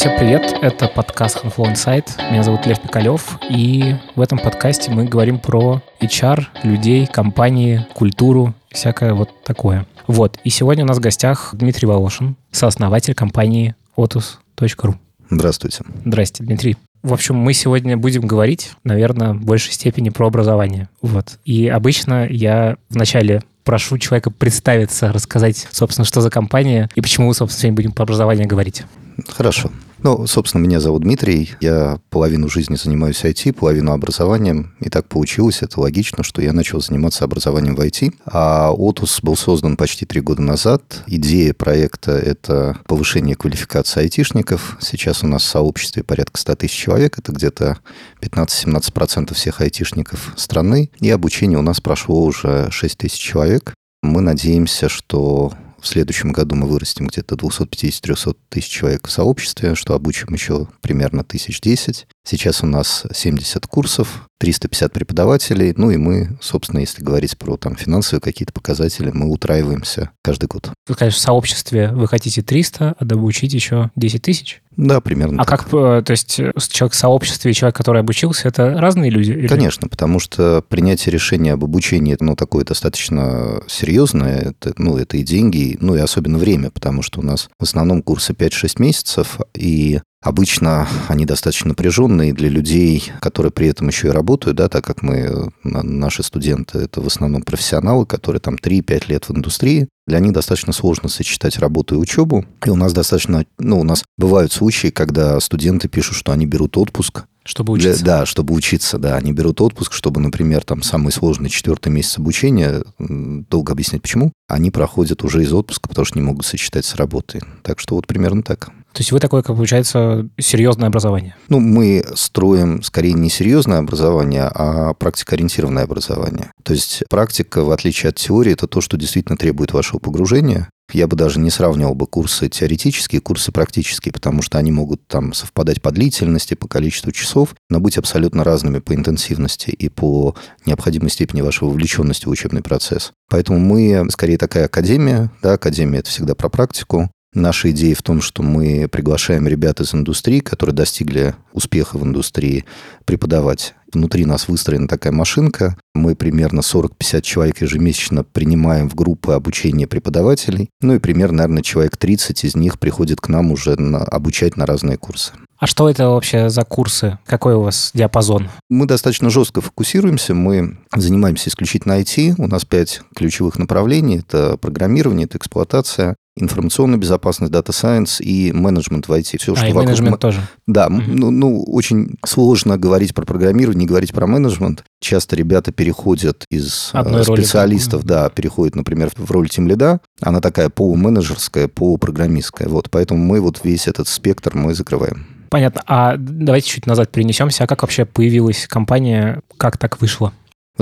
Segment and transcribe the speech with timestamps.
[0.00, 2.08] Всем привет, это подкаст Handflow Insight.
[2.30, 8.54] Меня зовут Лев Пикалев, и в этом подкасте мы говорим про HR, людей, компании, культуру,
[8.70, 9.86] всякое вот такое.
[10.06, 14.94] Вот, и сегодня у нас в гостях Дмитрий Волошин, сооснователь компании otus.ru.
[15.28, 15.84] Здравствуйте.
[16.06, 16.78] Здрасте, Дмитрий.
[17.02, 20.88] В общем, мы сегодня будем говорить, наверное, в большей степени про образование.
[21.02, 21.38] Вот.
[21.44, 27.34] И обычно я вначале прошу человека представиться, рассказать, собственно, что за компания и почему мы,
[27.34, 28.84] собственно, сегодня будем про образование говорить.
[29.28, 29.70] Хорошо.
[30.02, 31.50] Ну, собственно, меня зовут Дмитрий.
[31.60, 34.74] Я половину жизни занимаюсь IT, половину образованием.
[34.80, 38.14] И так получилось, это логично, что я начал заниматься образованием в IT.
[38.24, 41.02] А Otus был создан почти три года назад.
[41.06, 44.78] Идея проекта– это повышение квалификации айтишников.
[44.80, 47.18] Сейчас у нас в сообществе порядка 100 тысяч человек.
[47.18, 47.78] Это где-то
[48.22, 50.90] 15-17% всех айтишников страны.
[51.00, 53.74] И обучение у нас прошло уже 6 тысяч человек.
[54.02, 59.94] Мы надеемся, что в следующем году мы вырастем где-то 250-300 тысяч человек в сообществе, что
[59.94, 62.06] обучим еще примерно тысяч десять.
[62.24, 67.76] Сейчас у нас 70 курсов, 350 преподавателей, ну и мы, собственно, если говорить про там
[67.76, 70.70] финансовые какие-то показатели, мы утраиваемся каждый год.
[70.86, 74.62] Вы, конечно, в сообществе вы хотите 300, а обучить еще 10 тысяч?
[74.76, 75.42] Да, примерно.
[75.42, 75.64] А так.
[75.64, 79.32] как, э, то есть э, человек в сообществе и человек, который обучился, это разные люди?
[79.32, 79.48] Или?
[79.48, 85.22] Конечно, потому что принятие решения об обучении, ну, такое достаточно серьезное, это, ну, это и
[85.22, 90.00] деньги, ну, и особенно время, потому что у нас в основном курсы 5-6 месяцев, и
[90.22, 95.02] Обычно они достаточно напряженные для людей, которые при этом еще и работают, да, так как
[95.02, 99.88] мы, наши студенты, это в основном профессионалы, которые там 3-5 лет в индустрии.
[100.06, 102.44] Для них достаточно сложно сочетать работу и учебу.
[102.66, 106.76] И у нас достаточно, ну, у нас бывают случаи, когда студенты пишут, что они берут
[106.76, 108.04] отпуск, чтобы учиться.
[108.04, 109.16] Для, да, чтобы учиться, да.
[109.16, 114.70] Они берут отпуск, чтобы, например, там самый сложный четвертый месяц обучения, долго объяснять почему, они
[114.70, 117.40] проходят уже из отпуска, потому что не могут сочетать с работой.
[117.62, 118.70] Так что вот примерно так.
[118.92, 121.36] То есть вы такое, как получается, серьезное образование?
[121.48, 126.50] Ну, мы строим скорее не серьезное образование, а практикоориентированное образование.
[126.64, 130.68] То есть практика, в отличие от теории, это то, что действительно требует вашего погружения.
[130.92, 135.32] Я бы даже не сравнивал бы курсы теоретические, курсы практические, потому что они могут там
[135.34, 140.34] совпадать по длительности, по количеству часов, но быть абсолютно разными по интенсивности и по
[140.66, 143.12] необходимой степени вашей вовлеченности в учебный процесс.
[143.28, 148.20] Поэтому мы скорее такая академия, да, академия это всегда про практику, Наша идея в том,
[148.20, 152.64] что мы приглашаем ребят из индустрии, которые достигли успеха в индустрии,
[153.04, 153.74] преподавать.
[153.92, 155.76] Внутри нас выстроена такая машинка.
[155.94, 160.70] Мы примерно 40-50 человек ежемесячно принимаем в группы обучения преподавателей.
[160.80, 164.66] Ну и примерно, наверное, человек 30 из них приходит к нам уже на, обучать на
[164.66, 165.32] разные курсы.
[165.58, 167.18] А что это вообще за курсы?
[167.26, 168.48] Какой у вас диапазон?
[168.70, 170.34] Мы достаточно жестко фокусируемся.
[170.34, 172.36] Мы занимаемся исключительно IT.
[172.38, 174.18] У нас пять ключевых направлений.
[174.18, 179.38] Это программирование, это эксплуатация, информационная безопасность, дата сайенс и менеджмент в IT.
[179.38, 179.86] Все, а, что и вокруг...
[179.86, 180.40] менеджмент тоже.
[180.66, 181.02] Да, угу.
[181.06, 184.84] ну, ну, очень сложно говорить про программирование, не говорить про менеджмент.
[185.00, 188.28] Часто ребята переходят из Одной специалистов, роли, да.
[188.30, 190.00] переходят, например, в роль тем лида.
[190.20, 192.68] Она такая полуменеджерская, полупрограммистская.
[192.68, 195.26] Вот, поэтому мы вот весь этот спектр мы закрываем.
[195.50, 195.82] Понятно.
[195.86, 197.64] А давайте чуть назад перенесемся.
[197.64, 199.40] А как вообще появилась компания?
[199.56, 200.32] Как так вышло?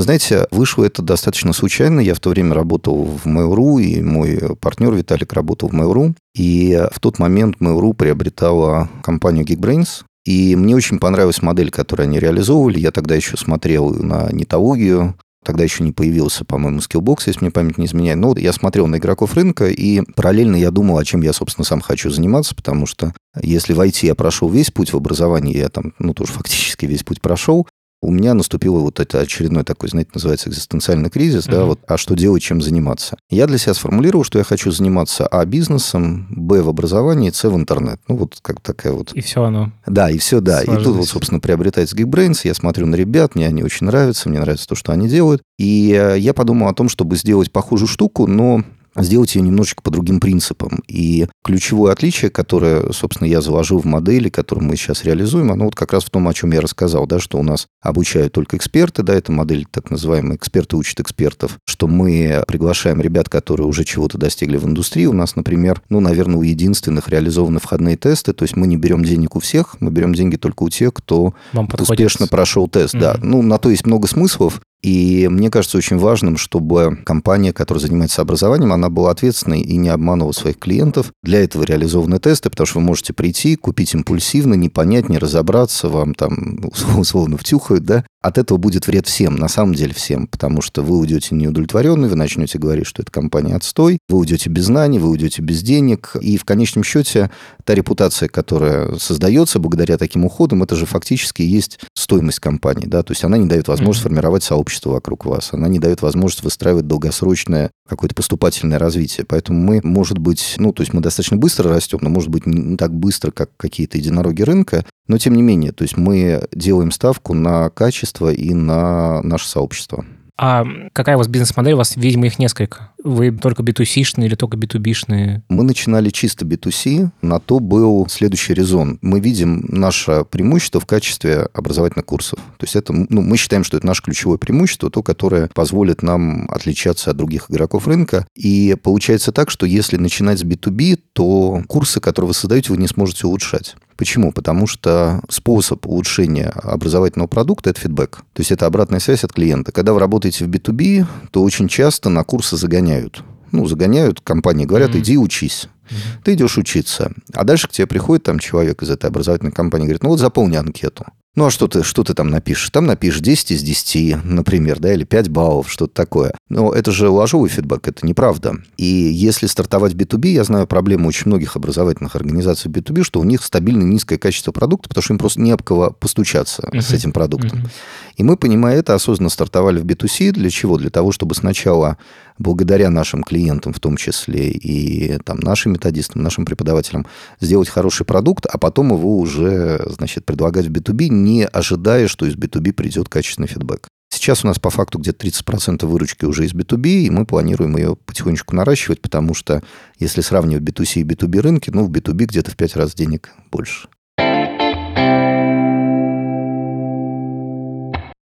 [0.00, 1.98] Знаете, вышло это достаточно случайно.
[1.98, 6.14] Я в то время работал в Mail.ru, и мой партнер Виталик работал в Mail.ru.
[6.36, 12.20] И в тот момент Mail.ru приобретала компанию Geekbrains, и мне очень понравилась модель, которую они
[12.20, 12.78] реализовывали.
[12.78, 17.78] Я тогда еще смотрел на нетологию, Тогда еще не появился, по-моему, Skillbox, если мне память
[17.78, 18.18] не изменяет.
[18.18, 21.80] Но я смотрел на игроков рынка, и параллельно я думал, о чем я, собственно, сам
[21.80, 25.94] хочу заниматься, потому что если в IT я прошел весь путь в образовании, я там,
[25.98, 27.66] ну, тоже фактически весь путь прошел,
[28.00, 31.52] у меня наступил вот это очередной такой, знаете, называется экзистенциальный кризис, uh-huh.
[31.52, 33.16] да, вот, а что делать, чем заниматься.
[33.28, 37.56] Я для себя сформулировал, что я хочу заниматься А бизнесом, Б в образовании, С в
[37.56, 38.00] интернет.
[38.08, 39.12] Ну, вот как такая вот...
[39.12, 39.72] И все оно.
[39.86, 40.62] Да, и все, да.
[40.62, 40.80] Сложилось.
[40.80, 44.38] И тут вот, собственно, приобретается Geekbrains, я смотрю на ребят, мне они очень нравятся, мне
[44.40, 45.42] нравится то, что они делают.
[45.58, 48.62] И э, я подумал о том, чтобы сделать похожую штуку, но
[48.96, 50.80] сделать ее немножечко по другим принципам.
[50.88, 55.74] И ключевое отличие, которое, собственно, я заложил в модели, которую мы сейчас реализуем, оно вот
[55.74, 59.02] как раз в том, о чем я рассказал, да, что у нас обучают только эксперты,
[59.02, 64.18] да, это модель так называемая «эксперты учат экспертов», что мы приглашаем ребят, которые уже чего-то
[64.18, 65.06] достигли в индустрии.
[65.06, 69.04] У нас, например, ну, наверное, у единственных реализованы входные тесты, то есть мы не берем
[69.04, 72.94] денег у всех, мы берем деньги только у тех, кто Вам успешно прошел тест.
[72.94, 73.00] Mm-hmm.
[73.00, 74.60] Да, ну, на то есть много смыслов.
[74.82, 79.88] И мне кажется очень важным, чтобы компания, которая занимается образованием, она была ответственной и не
[79.88, 81.12] обманывала своих клиентов.
[81.22, 85.88] Для этого реализованы тесты, потому что вы можете прийти, купить импульсивно, не понять, не разобраться,
[85.88, 86.60] вам там
[86.96, 90.98] условно втюхают, да, от этого будет вред всем, на самом деле всем, потому что вы
[90.98, 95.40] уйдете неудовлетворенный, вы начнете говорить, что эта компания отстой, вы уйдете без знаний, вы уйдете
[95.40, 97.30] без денег, и в конечном счете
[97.64, 103.12] та репутация, которая создается благодаря таким уходам, это же фактически есть стоимость компании, да, то
[103.12, 104.08] есть она не дает возможность mm-hmm.
[104.08, 109.80] формировать сообщество вокруг вас, она не дает возможность выстраивать долгосрочное какое-то поступательное развитие, поэтому мы,
[109.84, 113.30] может быть, ну, то есть мы достаточно быстро растем, но, может быть, не так быстро,
[113.30, 118.32] как какие-то единороги рынка, но тем не менее, то есть мы делаем ставку на качество
[118.32, 120.04] и на наше сообщество.
[120.40, 121.74] А какая у вас бизнес-модель?
[121.74, 122.92] У вас, видимо, их несколько.
[123.02, 125.42] Вы только B2C-шные или только B2B-шные?
[125.48, 127.10] Мы начинали чисто B2C.
[127.22, 129.00] На то был следующий резон.
[129.02, 132.38] Мы видим наше преимущество в качестве образовательных курсов.
[132.56, 136.48] То есть это, ну, мы считаем, что это наше ключевое преимущество, то, которое позволит нам
[136.52, 138.24] отличаться от других игроков рынка.
[138.36, 142.86] И получается так, что если начинать с B2B, то курсы, которые вы создаете, вы не
[142.86, 143.74] сможете улучшать.
[143.98, 144.30] Почему?
[144.30, 148.18] Потому что способ улучшения образовательного продукта– это фидбэк.
[148.32, 149.72] То есть это обратная связь от клиента.
[149.72, 153.24] Когда вы работаете в B2B, то очень часто на курсы загоняют.
[153.50, 155.00] Ну, загоняют компании, говорят, mm-hmm.
[155.00, 155.68] иди учись.
[155.90, 156.22] Mm-hmm.
[156.22, 157.12] Ты идешь учиться.
[157.32, 160.54] А дальше к тебе приходит там человек из этой образовательной компании, говорит, ну вот заполни
[160.54, 161.04] анкету.
[161.38, 162.68] Ну, а что ты, что ты там напишешь?
[162.70, 166.34] Там напишешь 10 из 10, например, да, или 5 баллов, что-то такое.
[166.48, 168.56] Но это же ложовый фидбэк, это неправда.
[168.76, 173.44] И если стартовать B2B, я знаю проблему очень многих образовательных организаций B2B, что у них
[173.44, 176.80] стабильно низкое качество продукта, потому что им просто не об кого постучаться uh-huh.
[176.80, 177.60] с этим продуктом.
[177.60, 177.70] Uh-huh.
[178.16, 180.32] И мы, понимая это, осознанно стартовали в B2C.
[180.32, 180.76] Для чего?
[180.76, 181.98] Для того, чтобы сначала,
[182.38, 187.06] благодаря нашим клиентам, в том числе и там, нашим методистам, нашим преподавателям,
[187.40, 192.34] сделать хороший продукт, а потом его уже, значит, предлагать в B2B, не ожидая, что из
[192.34, 193.88] B2B придет качественный фидбэк.
[194.10, 197.96] Сейчас у нас по факту где-то 30% выручки уже из B2B, и мы планируем ее
[197.96, 199.62] потихонечку наращивать, потому что
[199.98, 203.88] если сравнивать B2C и B2B рынки, ну, в B2B где-то в 5 раз денег больше.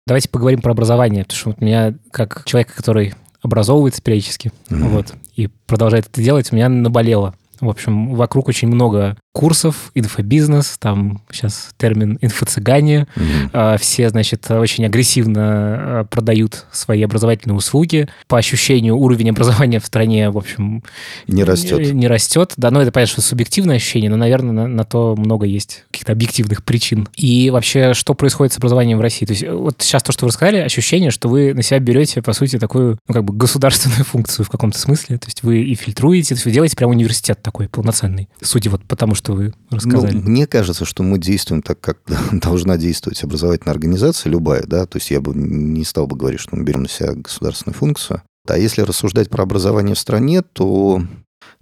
[0.06, 3.14] Давайте поговорим про образование, потому что вот меня, как человека, который
[3.46, 4.88] образовывается периодически, mm-hmm.
[4.88, 7.34] вот, и продолжает это делать, у меня наболело.
[7.60, 13.06] В общем, вокруг очень много курсов, инфобизнес, там сейчас термин инфо-цыгане.
[13.16, 13.78] Mm-hmm.
[13.78, 18.08] Все, значит, очень агрессивно а, продают свои образовательные услуги.
[18.28, 20.82] По ощущению, уровень образования в стране, в общем...
[21.26, 21.78] Не растет.
[21.80, 22.54] Не, не растет.
[22.56, 26.12] Да, ну это, понятно, что субъективное ощущение, но, наверное, на, на то много есть каких-то
[26.12, 27.06] объективных причин.
[27.14, 29.26] И вообще, что происходит с образованием в России?
[29.26, 32.32] То есть вот сейчас то, что вы рассказали, ощущение, что вы на себя берете, по
[32.32, 35.18] сути, такую, ну, как бы государственную функцию в каком-то смысле.
[35.18, 38.30] То есть вы и фильтруете, то есть вы делаете прям университет такой полноценный.
[38.40, 40.16] Судя вот потому, что вы рассказали.
[40.16, 41.98] Ну, мне кажется, что мы действуем так, как
[42.32, 46.56] должна действовать образовательная организация, любая, да, то есть я бы не стал бы говорить, что
[46.56, 48.22] мы берем на себя государственную функцию.
[48.48, 51.02] А если рассуждать про образование в стране, то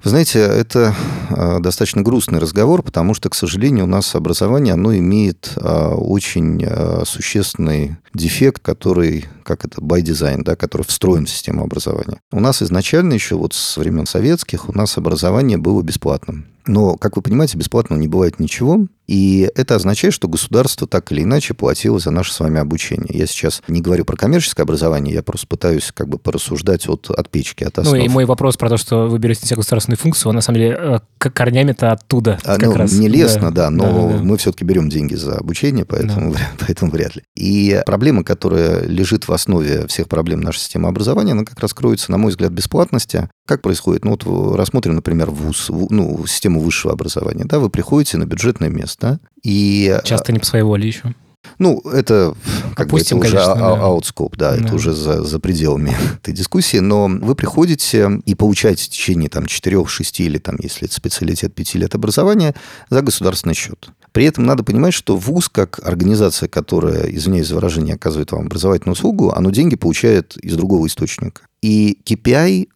[0.02, 0.94] вы знаете, это
[1.30, 6.62] а, достаточно грустный разговор, потому что, к сожалению, у нас образование, оно имеет а, очень
[6.64, 12.20] а, существенный дефект, который, как это, by design, да, который встроен в систему образования.
[12.32, 16.46] У нас изначально еще вот с времен советских у нас образование было бесплатным.
[16.66, 18.86] Но, как вы понимаете, бесплатного не бывает ничего.
[19.06, 23.10] И это означает, что государство так или иначе платило за наше с вами обучение.
[23.10, 27.28] Я сейчас не говорю про коммерческое образование, я просто пытаюсь как бы порассуждать от, от
[27.28, 27.94] печки, от основ.
[27.94, 30.40] Ну и мой вопрос про то, что вы берете на себя государственную функцию, он на
[30.40, 32.92] самом деле э, корнями-то оттуда а, как ну, раз.
[32.92, 34.22] Не лестно, да, да но да, да.
[34.22, 36.40] мы все-таки берем деньги за обучение, поэтому, да.
[36.66, 37.22] поэтому вряд ли.
[37.36, 42.10] И проблема, которая лежит в основе всех проблем нашей системы образования, она как раз кроется,
[42.10, 43.28] на мой взгляд, бесплатности.
[43.46, 44.04] Как происходит?
[44.04, 47.44] Ну вот рассмотрим, например, ВУЗ, ну, систему высшего образования.
[47.44, 49.98] Да, вы приходите на бюджетное место, и...
[50.04, 51.14] Часто не по своей воле еще.
[51.58, 52.34] Ну, это
[52.74, 56.34] как Опустим, бы это уже конечно, аутскоп, да, да, это уже за, за пределами этой
[56.34, 60.94] дискуссии, но вы приходите и получаете в течение там 4, 6 или там, если это
[60.94, 62.54] специалитет 5 лет образования
[62.90, 63.88] за государственный счет.
[64.14, 68.92] При этом надо понимать, что ВУЗ, как организация, которая, извиняюсь за выражение, оказывает вам образовательную
[68.92, 71.42] услугу, оно деньги получает из другого источника.
[71.62, 72.68] И KPI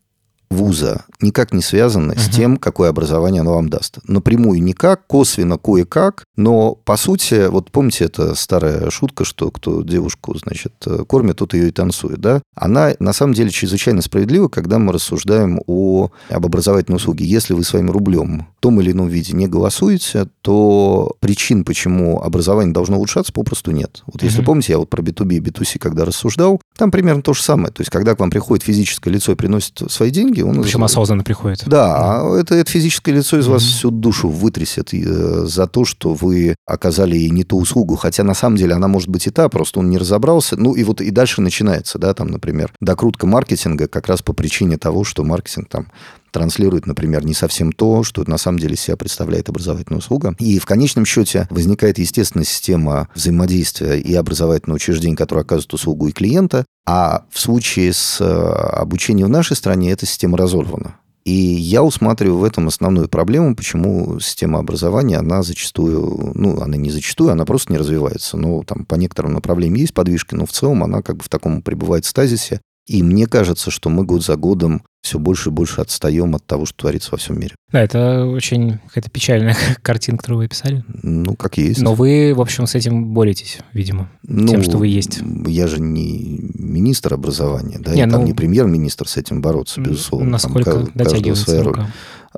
[0.50, 2.18] вуза никак не связаны uh-huh.
[2.18, 3.98] с тем, какое образование оно вам даст.
[4.06, 10.36] Напрямую никак, косвенно кое-как, но по сути, вот помните, это старая шутка, что кто девушку,
[10.38, 10.72] значит,
[11.08, 12.42] кормит, тот ее и танцует, да?
[12.54, 17.24] Она на самом деле чрезвычайно справедлива, когда мы рассуждаем о, об образовательной услуге.
[17.24, 22.72] Если вы своим рублем в том или ином виде не голосуете, то причин, почему образование
[22.72, 24.02] должно улучшаться, попросту нет.
[24.06, 24.26] Вот uh-huh.
[24.26, 27.72] если помните, я вот про B2B и B2C когда рассуждал, там примерно то же самое.
[27.72, 30.57] То есть, когда к вам приходит физическое лицо и приносит свои деньги, деньги.
[30.59, 31.64] Он Причем осознанно приходит.
[31.66, 32.40] Да, да.
[32.40, 33.50] Это, это физическое лицо из mm-hmm.
[33.50, 37.97] вас всю душу вытрясет э, за то, что вы оказали ей не ту услугу.
[37.97, 40.57] Хотя на самом деле она может быть и та, просто он не разобрался.
[40.57, 44.78] Ну и вот и дальше начинается, да, там, например, докрутка маркетинга как раз по причине
[44.78, 45.88] того, что маркетинг там
[46.30, 50.35] транслирует, например, не совсем то, что на самом деле себя представляет образовательная услуга.
[50.38, 56.12] И в конечном счете возникает естественная система взаимодействия и образовательного учреждения, которое оказывает услугу и
[56.12, 60.97] клиента, а в случае с э, обучением в нашей стране эта система разорвана.
[61.28, 66.90] И я усматриваю в этом основную проблему, почему система образования, она зачастую, ну, она не
[66.90, 68.38] зачастую, она просто не развивается.
[68.38, 71.61] Ну, там по некоторым направлениям есть подвижки, но в целом она как бы в таком
[71.61, 76.35] пребывает стазисе, и мне кажется, что мы год за годом все больше и больше отстаем
[76.35, 77.54] от того, что творится во всем мире.
[77.71, 80.83] Да, это очень какая-то печальная картина, которую вы описали.
[81.02, 81.80] Ну, как есть.
[81.80, 85.21] Но вы, в общем, с этим боретесь, видимо, ну, тем, что вы есть.
[85.47, 89.83] Я же не министр образования, да, не, я ну, там не премьер-министр с этим бороться,
[89.83, 90.30] безусловно.
[90.30, 91.87] Насколько там, дотягивается своя роль.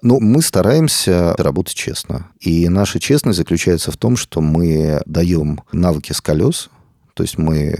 [0.02, 2.26] Ну, мы стараемся работать честно.
[2.40, 6.70] И наша честность заключается в том, что мы даем навыки с колес,
[7.14, 7.76] то есть мы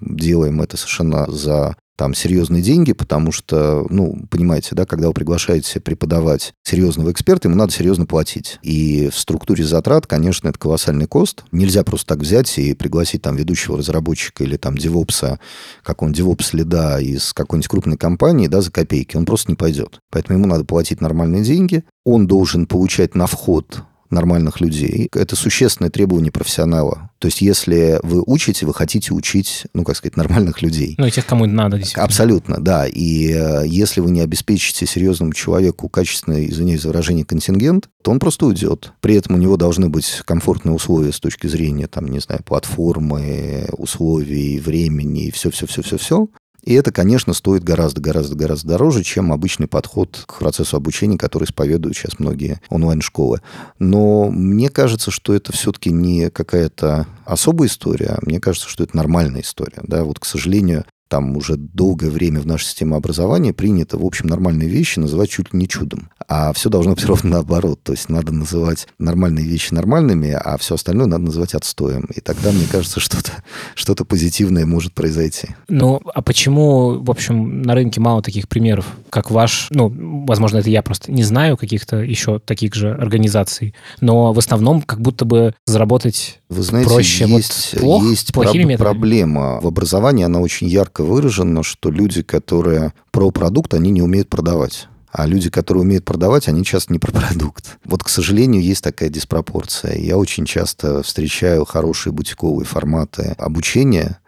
[0.00, 5.80] делаем это совершенно за там серьезные деньги, потому что, ну, понимаете, да, когда вы приглашаете
[5.80, 8.60] преподавать серьезного эксперта, ему надо серьезно платить.
[8.62, 11.42] И в структуре затрат, конечно, это колоссальный кост.
[11.50, 15.40] Нельзя просто так взять и пригласить там ведущего разработчика или там девопса,
[15.82, 19.16] какого-нибудь девопс лида из какой-нибудь крупной компании, да, за копейки.
[19.16, 19.98] Он просто не пойдет.
[20.12, 21.82] Поэтому ему надо платить нормальные деньги.
[22.04, 25.08] Он должен получать на вход нормальных людей.
[25.14, 27.10] Это существенное требование профессионала.
[27.18, 30.94] То есть, если вы учите, вы хотите учить, ну, как сказать, нормальных людей.
[30.98, 32.04] Ну, и тех, кому надо, действительно.
[32.04, 32.86] Абсолютно, да.
[32.86, 38.18] И э, если вы не обеспечите серьезному человеку качественный, извиняюсь за выражение, контингент, то он
[38.18, 38.92] просто уйдет.
[39.00, 43.66] При этом у него должны быть комфортные условия с точки зрения, там, не знаю, платформы,
[43.76, 46.28] условий, времени и все-все-все-все-все.
[46.64, 52.18] И это, конечно, стоит гораздо-гораздо-гораздо дороже, чем обычный подход к процессу обучения, который исповедуют сейчас
[52.18, 53.40] многие онлайн-школы.
[53.78, 58.96] Но мне кажется, что это все-таки не какая-то особая история, а мне кажется, что это
[58.96, 59.80] нормальная история.
[59.84, 60.04] Да?
[60.04, 64.68] Вот, к сожалению, там уже долгое время в нашей системе образования принято, в общем, нормальные
[64.68, 66.10] вещи называть чуть ли не чудом.
[66.28, 67.80] А все должно быть ровно наоборот.
[67.82, 72.08] То есть надо называть нормальные вещи нормальными, а все остальное надо называть отстоем.
[72.14, 73.32] И тогда, мне кажется, что-то
[73.74, 75.48] что позитивное может произойти.
[75.68, 79.68] Ну, а почему, в общем, на рынке мало таких примеров, как ваш?
[79.70, 84.82] Ну, возможно, это я просто не знаю каких-то еще таких же организаций, но в основном
[84.82, 87.26] как будто бы заработать Вы знаете, проще.
[87.26, 89.60] Есть, вот плох, есть проб- проблема.
[89.60, 94.88] В образовании она очень ярко выражено, что люди, которые про продукт, они не умеют продавать.
[95.10, 97.78] А люди, которые умеют продавать, они часто не про продукт.
[97.84, 99.98] Вот, к сожалению, есть такая диспропорция.
[99.98, 104.18] Я очень часто встречаю хорошие бутиковые форматы обучения,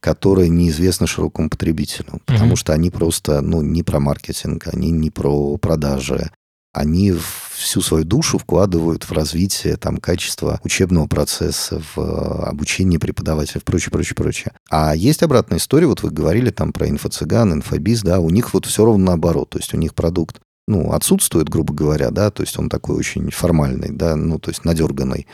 [0.00, 2.56] которые неизвестны широкому потребителю, потому mm-hmm.
[2.56, 6.30] что они просто, ну, не про маркетинг, они не про продажи,
[6.72, 7.14] они
[7.54, 13.64] всю свою душу вкладывают в развитие там, качества учебного процесса, в э, обучение преподавателей, в
[13.64, 14.52] прочее, прочее, прочее.
[14.70, 18.66] А есть обратная история, вот вы говорили там про инфо-цыган, инфобиз, да, у них вот
[18.66, 22.58] все ровно наоборот, то есть у них продукт ну, отсутствует, грубо говоря, да, то есть
[22.58, 25.26] он такой очень формальный, да, ну, то есть надерганный.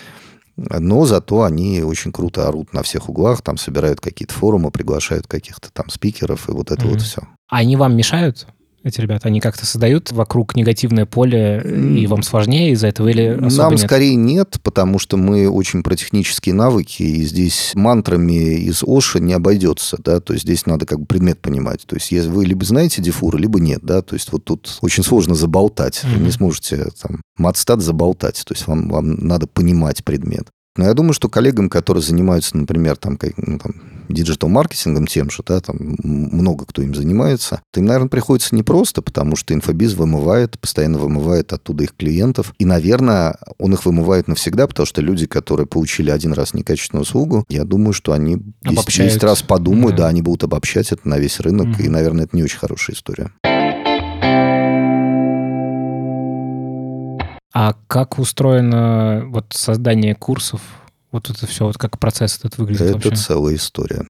[0.56, 5.70] Но зато они очень круто орут на всех углах, там собирают какие-то форумы, приглашают каких-то
[5.72, 6.90] там спикеров, и вот это mm-hmm.
[6.90, 7.22] вот все.
[7.48, 8.48] А они вам мешают?
[8.82, 9.28] Эти ребята?
[9.28, 11.62] Они как-то создают вокруг негативное поле,
[11.96, 13.80] и вам сложнее из-за этого или особо Нам нет?
[13.80, 19.32] скорее нет, потому что мы очень про технические навыки, и здесь мантрами из Оша не
[19.32, 21.84] обойдется, да, то есть здесь надо как бы предмет понимать.
[21.86, 25.34] То есть вы либо знаете дефуры, либо нет, да, то есть вот тут очень сложно
[25.34, 26.18] заболтать, mm-hmm.
[26.18, 30.48] вы не сможете там матстат заболтать, то есть вам, вам надо понимать предмет.
[30.76, 33.74] Но я думаю, что коллегам, которые занимаются, например, там, ну, там
[34.08, 39.36] диджитал-маркетингом тем же, да, там много кто им занимается, то им, наверное, приходится непросто, потому
[39.36, 42.54] что инфобиз вымывает, постоянно вымывает оттуда их клиентов.
[42.58, 47.44] И, наверное, он их вымывает навсегда, потому что люди, которые получили один раз некачественную услугу,
[47.48, 50.04] я думаю, что они 10, 10 раз подумают, да.
[50.04, 51.84] да, они будут обобщать это на весь рынок, mm-hmm.
[51.84, 53.32] и, наверное, это не очень хорошая история.
[57.54, 60.60] А как устроено вот создание курсов
[61.10, 63.14] вот это все, вот как процесс этот выглядит Это вообще?
[63.16, 64.06] целая история.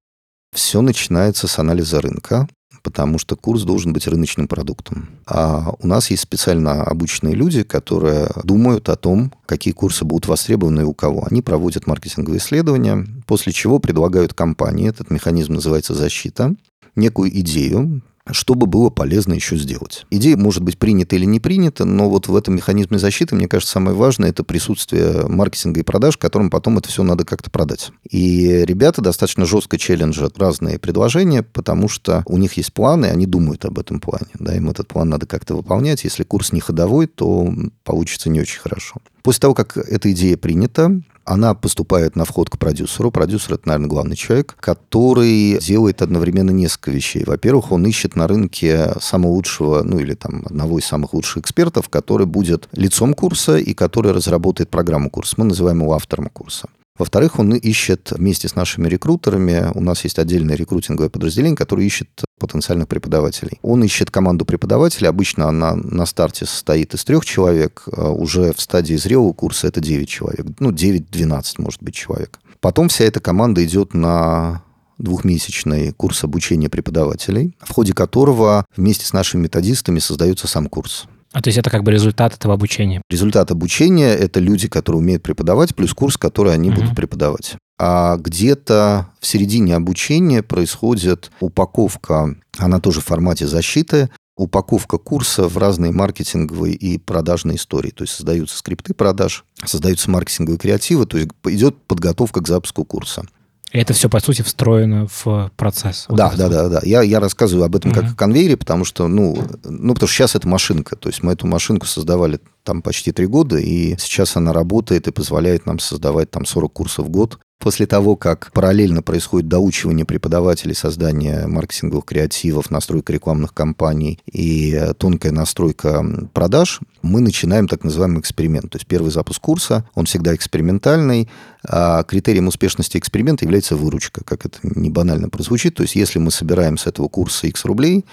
[0.53, 2.47] Все начинается с анализа рынка,
[2.81, 5.09] потому что курс должен быть рыночным продуктом.
[5.25, 10.81] А у нас есть специально обученные люди, которые думают о том, какие курсы будут востребованы
[10.81, 11.25] и у кого.
[11.29, 16.55] Они проводят маркетинговые исследования, после чего предлагают компании, этот механизм называется защита,
[16.95, 18.01] некую идею,
[18.31, 20.05] чтобы было полезно еще сделать.
[20.09, 23.73] Идея может быть принята или не принята, но вот в этом механизме защиты, мне кажется,
[23.73, 27.91] самое важное– это присутствие маркетинга и продаж, которым потом это все надо как-то продать.
[28.09, 33.65] И ребята достаточно жестко челленджат разные предложения, потому что у них есть планы, они думают
[33.65, 34.29] об этом плане.
[34.39, 36.03] Да, им этот план надо как-то выполнять.
[36.03, 38.95] Если курс не ходовой, то получится не очень хорошо.
[39.21, 43.11] После того, как эта идея принята, Она поступает на вход к продюсеру.
[43.11, 47.23] Продюсер– это, наверное, главный человек, который делает одновременно несколько вещей.
[47.25, 51.89] Во-первых, он ищет на рынке самого лучшего, ну или там одного из самых лучших экспертов,
[51.89, 55.35] который будет лицом курса и который разработает программу курса.
[55.37, 56.67] Мы называем его автором курса.
[56.99, 62.09] Во-вторых, он ищет вместе с нашими рекрутерами, у нас есть отдельное рекрутинговое подразделение, которое ищет
[62.39, 63.59] потенциальных преподавателей.
[63.61, 68.61] Он ищет команду преподавателей, обычно она на старте состоит из трех человек, а уже в
[68.61, 72.39] стадии зрелого курса это 9 человек, ну 9-12 может быть человек.
[72.59, 74.63] Потом вся эта команда идет на
[74.97, 81.05] двухмесячный курс обучения преподавателей, в ходе которого вместе с нашими методистами создается сам курс.
[81.31, 83.01] А то есть это как бы результат этого обучения?
[83.09, 86.81] Результат обучения– это люди, которые умеют преподавать, плюс курс, который они угу.
[86.81, 87.55] будут преподавать.
[87.81, 95.57] А где-то в середине обучения происходит упаковка, она тоже в формате защиты, упаковка курса в
[95.57, 97.91] разные маркетинговые и продажные истории.
[97.91, 103.25] То есть создаются скрипты продаж, создаются маркетинговые креативы, то есть идет подготовка к запуску курса.
[103.71, 106.05] Это все, по сути, встроено в процесс.
[106.09, 106.81] Вот да, да, да, да.
[106.83, 108.01] Я, я рассказываю об этом mm-hmm.
[108.01, 110.95] как о конвейере, потому что, ну, ну, потому что сейчас это машинка.
[110.95, 115.11] То есть мы эту машинку создавали там почти три года, и сейчас она работает и
[115.11, 117.39] позволяет нам создавать там 40 курсов в год.
[117.59, 125.33] После того, как параллельно происходит доучивание преподавателей, создание маркетинговых креативов, настройка рекламных кампаний и тонкая
[125.33, 128.71] настройка продаж, мы начинаем так называемый эксперимент.
[128.71, 131.27] То есть первый запуск курса, он всегда экспериментальный,
[131.67, 135.75] а критерием успешности эксперимента является выручка, как это не банально прозвучит.
[135.75, 138.05] То есть если мы собираем с этого курса X рублей,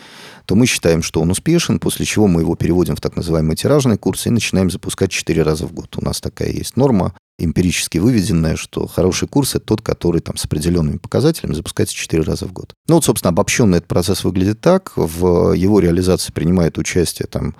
[0.47, 3.97] то мы считаем, что он успешен, после чего мы его переводим в так называемый тиражный
[3.97, 5.97] курс и начинаем запускать 4 раза в год.
[5.99, 10.45] У нас такая есть норма эмпирически выведенное, что хороший курс– это тот, который там с
[10.45, 12.73] определенными показателями запускается 4 раза в год.
[12.89, 14.93] Ну вот, собственно, обобщенно этот процесс выглядит так.
[14.97, 17.55] В его реализации принимает участие, там,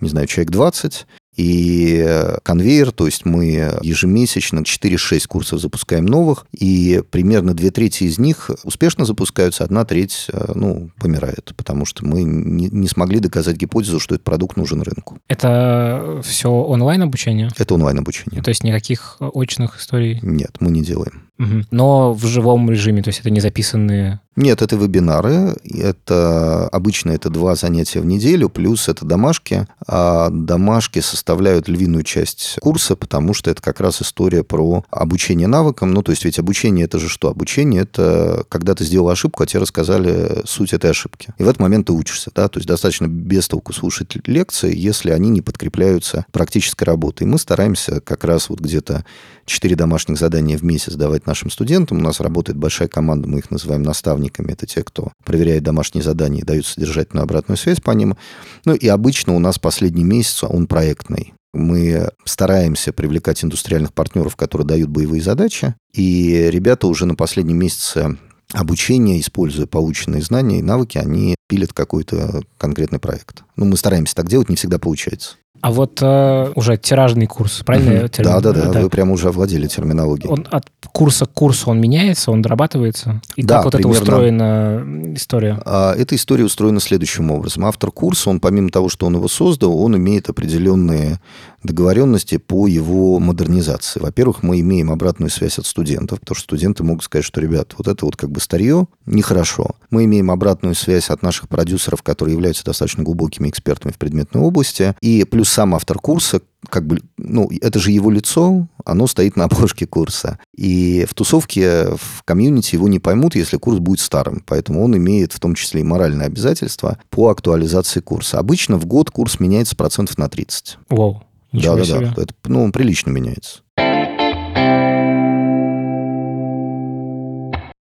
[0.00, 2.06] не знаю, человек 20, и
[2.42, 8.50] конвейер, то есть мы ежемесячно 4-6 курсов запускаем новых, и примерно две трети из них
[8.64, 14.00] успешно запускаются, одна треть э, ну, помирает, потому что мы не, не смогли доказать гипотезу,
[14.00, 15.18] что этот продукт нужен рынку.
[15.28, 17.50] Это все онлайн-обучение?
[17.56, 18.42] Это онлайн-обучение.
[18.42, 20.18] То есть никаких очных историй?
[20.22, 21.22] Нет, мы не делаем.
[21.38, 21.64] Угу.
[21.70, 25.54] Но в живом режиме, то есть это не записанные нет, это вебинары.
[25.64, 29.66] Это обычно это два занятия в неделю, плюс это домашки.
[29.86, 35.92] А домашки составляют львиную часть курса, потому что это как раз история про обучение навыкам.
[35.92, 37.28] Ну, то есть ведь обучение это же что?
[37.28, 41.34] Обучение это когда ты сделал ошибку, а тебе рассказали суть этой ошибки.
[41.36, 45.10] И в этот момент ты учишься, да, то есть достаточно без толку слушать лекции, если
[45.10, 47.24] они не подкрепляются практической работой.
[47.24, 49.04] И мы стараемся как раз вот где-то
[49.44, 51.98] 4 домашних задания в месяц давать нашим студентам.
[51.98, 54.52] У нас работает большая команда, мы их называем наставниками.
[54.52, 58.16] Это те, кто проверяет домашние задания и дают содержательную обратную связь по ним.
[58.64, 61.34] Ну и обычно у нас последний месяц, он проектный.
[61.54, 68.16] Мы стараемся привлекать индустриальных партнеров, которые дают боевые задачи, и ребята уже на последнем месяце
[68.52, 73.42] обучения, используя полученные знания и навыки, они пилят какой-то конкретный проект.
[73.56, 75.36] Ну, мы стараемся так делать, не всегда получается.
[75.62, 78.04] А вот э, уже тиражный курс, правильно?
[78.04, 78.10] Угу.
[78.18, 80.28] Да, да, да, Вы прямо уже овладели терминологией.
[80.28, 83.20] Он от курса к курсу он меняется, он дорабатывается?
[83.36, 85.62] И да, как вот примерно, это устроена история?
[85.64, 87.64] А, эта история устроена следующим образом.
[87.64, 91.20] Автор курса, он помимо того, что он его создал, он имеет определенные
[91.62, 94.00] договоренности по его модернизации.
[94.00, 97.88] Во-первых, мы имеем обратную связь от студентов, потому что студенты могут сказать, что, ребят, вот
[97.88, 99.76] это вот как бы старье, нехорошо.
[99.90, 104.94] Мы имеем обратную связь от наших продюсеров, которые являются достаточно глубокими экспертами в предметной области.
[105.00, 109.44] И плюс сам автор курса, как бы, ну, это же его лицо, оно стоит на
[109.44, 110.38] обложке курса.
[110.56, 114.42] И в тусовке, в комьюнити его не поймут, если курс будет старым.
[114.46, 118.38] Поэтому он имеет в том числе и моральное обязательство по актуализации курса.
[118.38, 120.78] Обычно в год курс меняется процентов на 30.
[120.88, 121.22] Вау.
[121.52, 122.00] Ничего да, себе.
[122.00, 122.22] да, да.
[122.22, 123.60] Это, ну, он прилично меняется.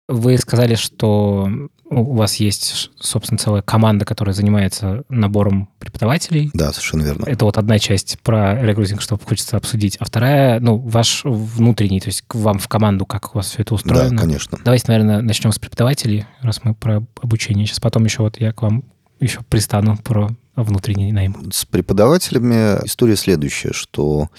[0.09, 1.49] Вы сказали, что
[1.89, 6.49] у вас есть, собственно, целая команда, которая занимается набором преподавателей.
[6.53, 7.25] Да, совершенно верно.
[7.25, 9.97] Это вот одна часть про рекрутинг, что хочется обсудить.
[9.99, 13.61] А вторая, ну, ваш внутренний, то есть к вам в команду, как у вас все
[13.61, 14.11] это устроено.
[14.11, 14.57] Да, конечно.
[14.63, 17.65] Давайте, наверное, начнем с преподавателей, раз мы про обучение.
[17.65, 18.83] Сейчас потом еще вот я к вам
[19.19, 20.29] еще пристану про
[20.63, 21.51] внутренний найм.
[21.51, 24.29] С преподавателями история следующая, что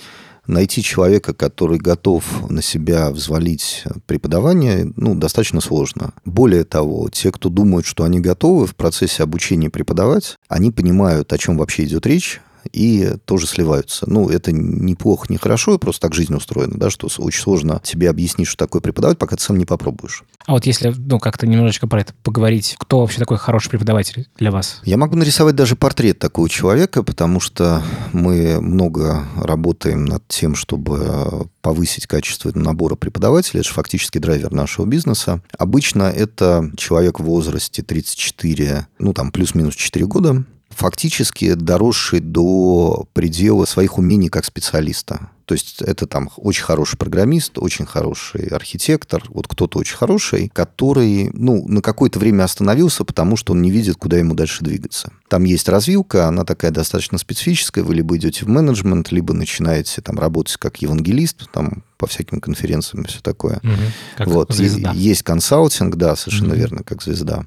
[0.46, 6.12] найти человека, который готов на себя взвалить преподавание, ну, достаточно сложно.
[6.24, 11.38] Более того, те, кто думают, что они готовы в процессе обучения преподавать, они понимают, о
[11.38, 12.40] чем вообще идет речь,
[12.72, 14.04] и тоже сливаются.
[14.08, 18.48] Ну, это неплохо, не хорошо, просто так жизнь устроена, да, что очень сложно тебе объяснить,
[18.48, 20.24] что такое преподавать, пока ты сам не попробуешь.
[20.46, 24.50] А вот если, ну, как-то немножечко про это поговорить, кто вообще такой хороший преподаватель для
[24.50, 24.80] вас?
[24.84, 31.48] Я могу нарисовать даже портрет такого человека, потому что мы много работаем над тем, чтобы
[31.60, 33.60] повысить качество набора преподавателей.
[33.60, 35.42] Это же фактически драйвер нашего бизнеса.
[35.58, 40.44] Обычно это человек в возрасте 34, ну, там, плюс-минус 4 года,
[40.78, 45.30] фактически доросший до предела своих умений как специалиста.
[45.44, 51.30] То есть это там очень хороший программист, очень хороший архитектор, вот кто-то очень хороший, который,
[51.32, 55.10] ну, на какое-то время остановился, потому что он не видит, куда ему дальше двигаться.
[55.28, 57.84] Там есть развилка, она такая достаточно специфическая.
[57.84, 63.04] Вы либо идете в менеджмент, либо начинаете там работать как евангелист, там по всяким конференциям
[63.04, 63.56] и все такое.
[63.62, 63.72] Угу,
[64.16, 64.52] как вот.
[64.52, 64.92] звезда.
[64.92, 66.58] Есть консалтинг, да, совершенно угу.
[66.58, 67.44] верно, как звезда.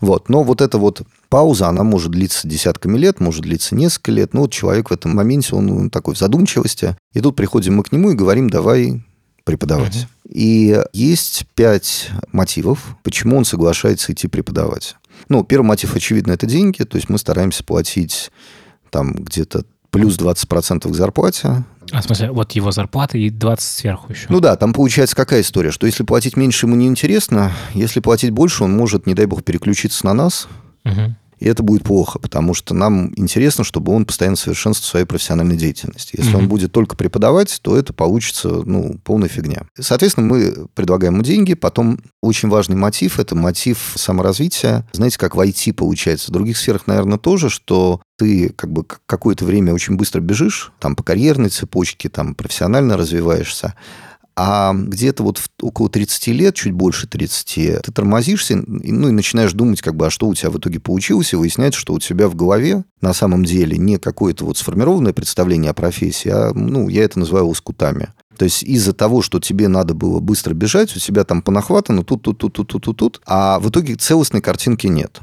[0.00, 0.28] Вот.
[0.28, 4.34] Но вот эта вот пауза, она может длиться десятками лет, может длиться несколько лет.
[4.34, 6.96] Ну, вот человек в этом моменте, он, он такой в задумчивости.
[7.12, 9.02] И тут приходим мы к нему и говорим, давай
[9.44, 9.96] преподавать.
[9.96, 10.06] Угу.
[10.32, 14.96] И есть пять мотивов, почему он соглашается идти преподавать.
[15.28, 16.82] Ну, первый мотив, очевидно, это деньги.
[16.82, 18.30] То есть мы стараемся платить
[18.90, 21.64] там где-то плюс 20% к зарплате.
[21.92, 24.26] А в смысле, вот его зарплата и 20 сверху еще?
[24.28, 28.30] Ну да, там получается какая история, что если платить меньше, ему не интересно, если платить
[28.30, 30.48] больше, он может, не дай бог, переключиться на нас.
[30.84, 31.16] Угу.
[31.40, 36.14] И это будет плохо, потому что нам интересно, чтобы он постоянно совершенствовал своей профессиональной деятельности.
[36.16, 36.38] Если mm-hmm.
[36.38, 39.62] он будет только преподавать, то это получится ну, полная фигня.
[39.78, 41.54] Соответственно, мы предлагаем ему деньги.
[41.54, 44.86] Потом очень важный мотив– это мотив саморазвития.
[44.92, 46.30] Знаете, как в IT получается.
[46.30, 50.94] В других сферах, наверное, тоже, что ты как бы какое-то время очень быстро бежишь, там
[50.94, 53.74] по карьерной цепочке, там профессионально развиваешься,
[54.42, 59.82] а где-то вот около 30 лет, чуть больше 30, ты тормозишься, ну и начинаешь думать,
[59.82, 62.34] как бы, а что у тебя в итоге получилось, и выясняется, что у тебя в
[62.34, 67.18] голове на самом деле не какое-то вот сформированное представление о профессии, а, ну, я это
[67.18, 68.14] называю лоскутами.
[68.38, 72.22] То есть из-за того, что тебе надо было быстро бежать, у тебя там понахватано тут,
[72.22, 75.20] тут, тут, тут, тут, тут, тут, а в итоге целостной картинки нет.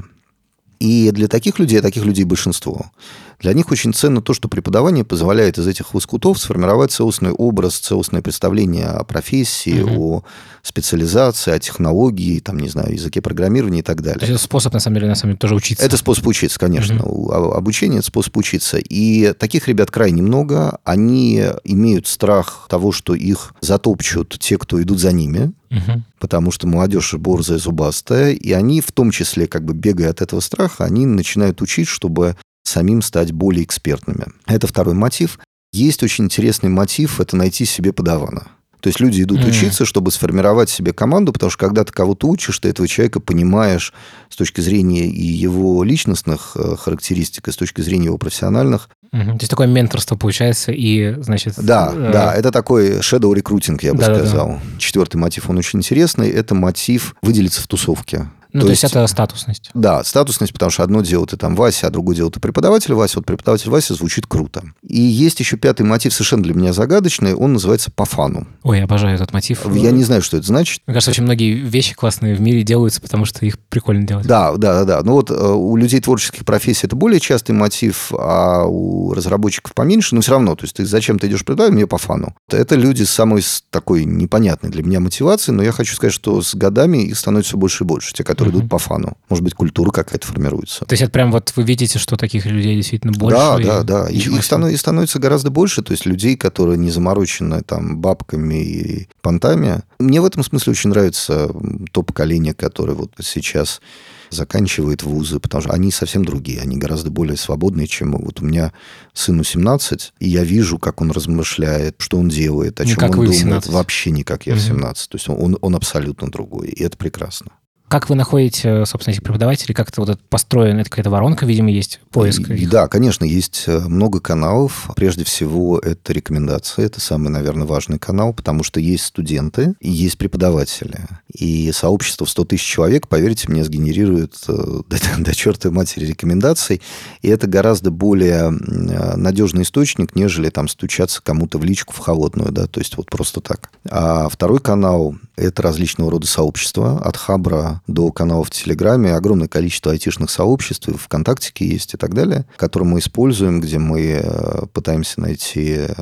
[0.79, 2.91] И для таких людей, а таких людей большинство,
[3.39, 8.23] для них очень ценно то, что преподавание позволяет из этих лоскутов сформировать целостный образ, целостное
[8.23, 10.15] представление о профессии, угу.
[10.15, 10.23] о
[10.63, 14.27] специализации, о технологии, там, не знаю, языке программирования и так далее.
[14.27, 15.85] Это способ, на самом деле, на самом деле, тоже учиться.
[15.85, 17.03] Это способ учиться, конечно.
[17.03, 17.31] Угу.
[17.53, 18.77] Обучение– это способ учиться.
[18.77, 20.79] И таких ребят крайне много.
[20.83, 25.51] Они имеют страх того, что их затопчут те, кто идут за ними.
[25.69, 26.03] Угу.
[26.19, 30.39] Потому что молодежь борзая, зубастая, и они в том числе, как бы бегая от этого
[30.39, 32.35] страха, они начинают учить, чтобы
[32.67, 34.25] самим стать более экспертными.
[34.45, 35.39] Это второй мотив.
[35.73, 38.47] Есть очень интересный мотив– это найти себе подавана.
[38.79, 39.49] То есть люди идут mm.
[39.49, 43.91] учиться, чтобы сформировать себе команду, потому что когда ты кого-то учишь, ты этого человека понимаешь
[44.29, 48.89] с точки зрения и его личностных э, характеристик, и с точки зрения его профессиональных.
[49.11, 49.25] Mm-hmm.
[49.25, 51.55] То есть такое менторство получается и, значит...
[51.57, 52.11] Да, э...
[52.13, 54.47] да, это такой shadow рекрутинг, я бы да, сказал.
[54.47, 54.79] Да, да.
[54.79, 58.29] Четвертый мотив, он очень интересный, это мотив выделиться в тусовке.
[58.53, 59.69] Ну, то, то есть, есть это статусность.
[59.73, 63.19] Да, статусность, потому что одно дело ты там Вася, а другое дело ты преподаватель Вася.
[63.19, 64.63] Вот преподаватель Вася звучит круто.
[64.87, 68.47] И есть еще пятый мотив, совершенно для меня загадочный, он называется по фану.
[68.63, 69.65] Ой, обожаю этот мотив.
[69.73, 70.81] Я не знаю, что это значит.
[70.87, 74.25] Мне кажется, очень многие вещи классные в мире делаются, потому что их прикольно делать.
[74.25, 75.01] Да, да, да.
[75.03, 80.15] Ну вот э, у людей творческих профессий это более частый мотив, а у разработчиков поменьше,
[80.15, 80.55] но все равно.
[80.55, 81.73] То есть ты зачем ты идешь преподавать?
[81.73, 82.35] Мне по фану.
[82.49, 86.55] Это люди с самой такой непонятной для меня мотивацией, но я хочу сказать, что с
[86.55, 88.59] годами их становится все больше и больше, те, которые угу.
[88.61, 89.17] идут по фану.
[89.29, 90.85] Может быть, культура какая-то формируется.
[90.85, 93.37] То есть это прям вот вы видите, что таких людей действительно больше?
[93.37, 93.63] Да, и...
[93.63, 94.09] да, да.
[94.09, 95.81] И их становится, становится гораздо больше.
[95.81, 99.81] То есть людей, которые не заморочены там бабками и понтами.
[99.97, 101.49] Мне в этом смысле очень нравится
[101.91, 103.81] то поколение, которое вот сейчас
[104.29, 108.19] заканчивает вузы, потому что они совсем другие, они гораздо более свободные, чем мы.
[108.19, 108.73] Вот у меня
[109.13, 113.35] сыну 17, и я вижу, как он размышляет, что он делает, о чем он думает.
[113.35, 113.71] 17.
[113.71, 114.61] Вообще не как я угу.
[114.61, 115.09] в 17.
[115.09, 117.51] То есть он, он абсолютно другой, и это прекрасно.
[117.87, 119.73] Как вы находите, собственно, этих преподавателей?
[119.73, 120.81] Как это вот это построено?
[120.81, 122.49] Это какая-то воронка, видимо, есть, поиск?
[122.49, 124.89] И, да, конечно, есть э, много каналов.
[124.97, 126.83] Прежде всего, это рекомендации.
[126.83, 130.99] Это самый, наверное, важный канал, потому что есть студенты и есть преподаватели.
[131.33, 134.53] И сообщество в 100 тысяч человек, поверьте мне, сгенерирует э,
[134.89, 136.81] до, до чертовой матери рекомендаций.
[137.21, 142.51] И это гораздо более э, надежный источник, нежели там стучаться кому-то в личку в холодную,
[142.51, 143.69] да, то есть вот просто так.
[143.89, 149.91] А второй канал– это различного рода сообщества, от Хабра до каналов в Телеграме, огромное количество
[149.91, 155.21] айтишных сообществ, и ВКонтакте есть и так далее, которые мы используем, где мы э, пытаемся
[155.21, 155.93] найти э,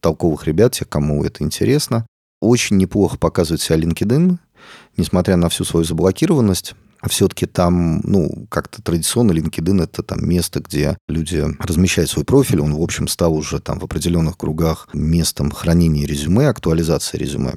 [0.00, 2.06] толковых ребят, тех, кому это интересно.
[2.40, 4.36] Очень неплохо показывает себя LinkedIn,
[4.96, 6.74] несмотря на всю свою заблокированность.
[7.08, 12.74] все-таки там, ну, как-то традиционно LinkedIn это там место, где люди размещают свой профиль, он,
[12.74, 17.54] в общем, стал уже там в определенных кругах местом хранения резюме, актуализации резюме.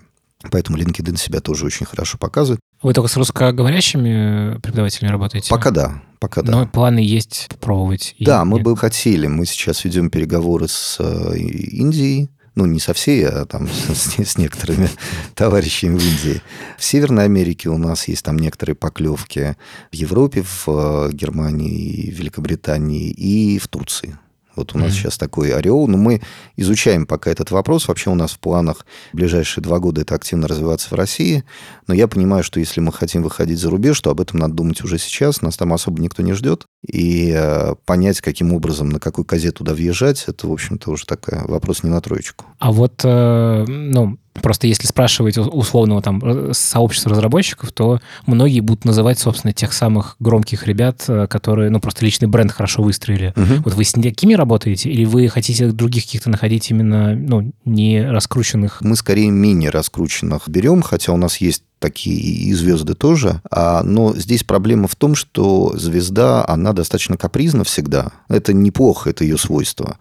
[0.49, 2.59] Поэтому LinkedIn себя тоже очень хорошо показывает.
[2.81, 5.49] Вы только с русскоговорящими преподавателями работаете?
[5.49, 6.01] Пока да.
[6.19, 6.51] Пока да.
[6.51, 8.15] Но планы есть попробовать?
[8.19, 9.27] Да, мы бы хотели.
[9.27, 14.37] Мы сейчас ведем переговоры с э, Индией, ну, не со всей, а там с, с
[14.37, 14.89] некоторыми
[15.35, 16.41] товарищами в Индии.
[16.77, 19.55] В Северной Америке у нас есть там некоторые поклевки.
[19.91, 24.17] В Европе, в э, Германии, Великобритании и в Турции.
[24.55, 24.95] Вот у нас mm-hmm.
[24.95, 26.21] сейчас такой ореол, но мы
[26.57, 27.87] изучаем пока этот вопрос.
[27.87, 31.43] Вообще у нас в планах в ближайшие два года это активно развиваться в России.
[31.87, 34.83] Но я понимаю, что если мы хотим выходить за рубеж, то об этом надо думать
[34.83, 35.41] уже сейчас.
[35.41, 36.65] Нас там особо никто не ждет.
[36.87, 41.39] И э, понять, каким образом, на какой козе туда въезжать, это, в общем-то, уже такой
[41.45, 42.45] вопрос не на троечку.
[42.59, 48.85] А вот, э, ну, Просто если спрашивать условного там э, сообщества разработчиков, то многие будут
[48.85, 53.33] называть, собственно, тех самых громких ребят, э, которые, ну, просто личный бренд хорошо выстроили.
[53.35, 53.63] Угу.
[53.65, 58.81] Вот вы с такими работаете, или вы хотите других каких-то находить именно, ну, не раскрученных?
[58.81, 63.41] Мы скорее менее раскрученных берем, хотя у нас есть такие и звезды тоже.
[63.51, 68.11] А, но здесь проблема в том, что звезда, она достаточно капризна всегда.
[68.29, 69.97] Это неплохо, это ее свойство.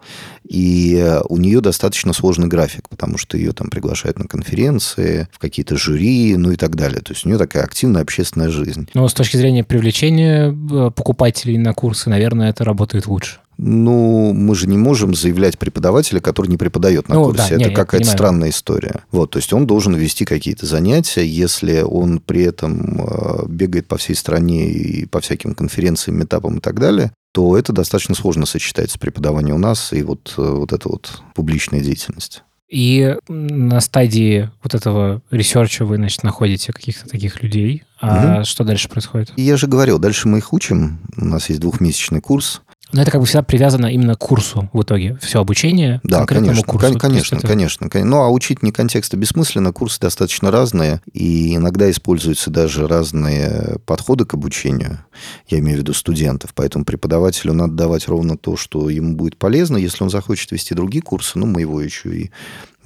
[0.47, 5.75] И у нее достаточно сложный график, потому что ее там приглашают на конференции, в какие-то
[5.75, 7.01] жюри, ну и так далее.
[7.01, 8.87] То есть у нее такая активная общественная жизнь.
[8.93, 13.40] Но с точки зрения привлечения э, покупателей на курсы, наверное, это работает лучше.
[13.63, 17.49] Ну, мы же не можем заявлять преподавателя, который не преподает на ну, курсе.
[17.49, 19.03] Да, Это не, какая-то странная история.
[19.11, 23.97] Вот, то есть он должен вести какие-то занятия, если он при этом э, бегает по
[23.97, 28.89] всей стране и по всяким конференциям, метапам и так далее, то это достаточно сложно сочетать
[28.89, 32.41] с преподаванием у нас и вот, э, вот эта вот публичная деятельность.
[32.67, 37.83] И на стадии вот этого ресерча вы, значит, находите каких-то таких людей.
[37.99, 38.45] А угу.
[38.45, 39.33] что дальше происходит?
[39.35, 40.99] Я же говорил, дальше мы их учим.
[41.15, 42.63] У нас есть двухмесячный курс.
[42.93, 45.17] Но это как бы всегда привязано именно к курсу в итоге.
[45.21, 46.99] Все обучение да, конкретному конечно, курсу.
[46.99, 47.47] Конечно, это...
[47.47, 48.11] конечно, конечно.
[48.11, 49.71] Ну, а учить не контекста бессмысленно.
[49.71, 54.99] Курсы достаточно разные, и иногда используются даже разные подходы к обучению.
[55.47, 56.53] Я имею в виду студентов.
[56.53, 59.77] Поэтому преподавателю надо давать ровно то, что ему будет полезно.
[59.77, 62.31] Если он захочет вести другие курсы, ну, мы его еще и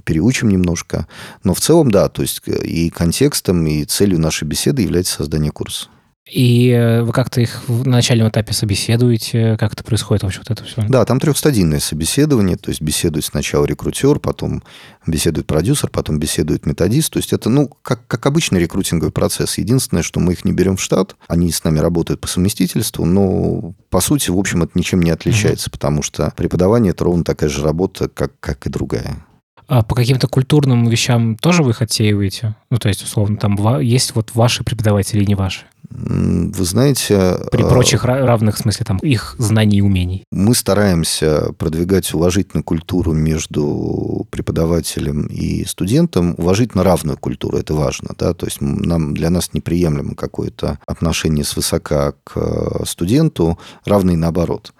[0.03, 1.07] переучим немножко.
[1.43, 5.87] Но в целом, да, то есть и контекстом, и целью нашей беседы является создание курса.
[6.31, 9.57] И э, вы как-то их в начальном этапе собеседуете?
[9.59, 10.81] Как это происходит вообще вот это все?
[10.88, 12.57] Да, там трехстадийное собеседование.
[12.57, 14.63] То есть беседует сначала рекрутер, потом
[15.05, 17.13] беседует продюсер, потом беседует методист.
[17.13, 19.59] То есть это, ну, как, как обычный рекрутинговый процесс.
[19.59, 21.15] Единственное, что мы их не берем в штат.
[21.27, 25.69] Они с нами работают по совместительству, но по сути, в общем, это ничем не отличается,
[25.69, 25.73] mm-hmm.
[25.73, 29.23] потому что преподавание это ровно такая же работа, как, как и другая.
[29.67, 32.55] А по каким-то культурным вещам тоже вы их отсеиваете?
[32.69, 35.65] Ну, то есть, условно, там есть вот ваши преподаватели и не ваши?
[35.89, 37.38] Вы знаете...
[37.52, 40.24] При а, прочих равных, в смысле, там, их знаний и умений.
[40.32, 48.34] Мы стараемся продвигать уважительную культуру между преподавателем и студентом, уважительно равную культуру, это важно, да,
[48.34, 54.74] то есть нам, для нас неприемлемо какое-то отношение свысока к э, студенту, равное наоборот.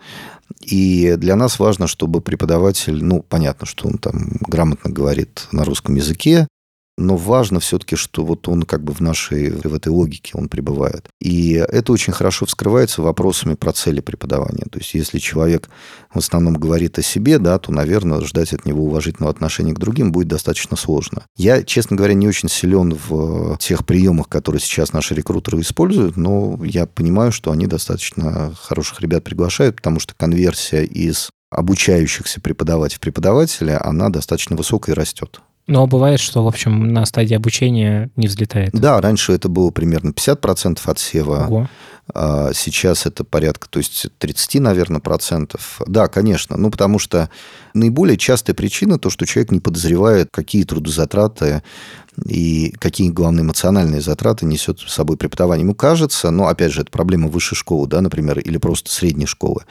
[0.62, 5.96] И для нас важно, чтобы преподаватель, ну, понятно, что он там грамотно говорит на русском
[5.96, 6.48] языке,
[6.98, 11.10] но важно все-таки, что вот он как бы в нашей, в этой логике он пребывает.
[11.20, 14.66] И это очень хорошо вскрывается вопросами про цели преподавания.
[14.72, 15.70] То есть если человек
[16.14, 20.12] в основном говорит о себе, да, то, наверное, ждать от него уважительного отношения к другим
[20.12, 21.24] будет достаточно сложно.
[21.36, 26.60] Я, честно говоря, не очень силен в тех приемах, которые сейчас наши рекрутеры используют, но
[26.64, 33.00] я понимаю, что они достаточно хороших ребят приглашают, потому что конверсия из обучающихся преподавать в
[33.00, 35.42] преподавателя, она достаточно высокая и растет.
[35.68, 38.72] Но бывает, что, в общем, на стадии обучения не взлетает.
[38.74, 41.46] Да, раньше это было примерно 50% отсева.
[41.48, 41.70] Ого.
[42.14, 45.82] А сейчас это порядка, то есть 30, наверное, процентов.
[45.88, 46.56] Да, конечно.
[46.56, 47.32] Ну, потому что
[47.74, 51.64] наиболее частая причина то, что человек не подозревает, какие трудозатраты
[52.24, 55.64] и какие главные эмоциональные затраты несет с собой преподавание.
[55.64, 59.62] Ему кажется, но, опять же, это проблема высшей школы, да, например, или просто средней школы.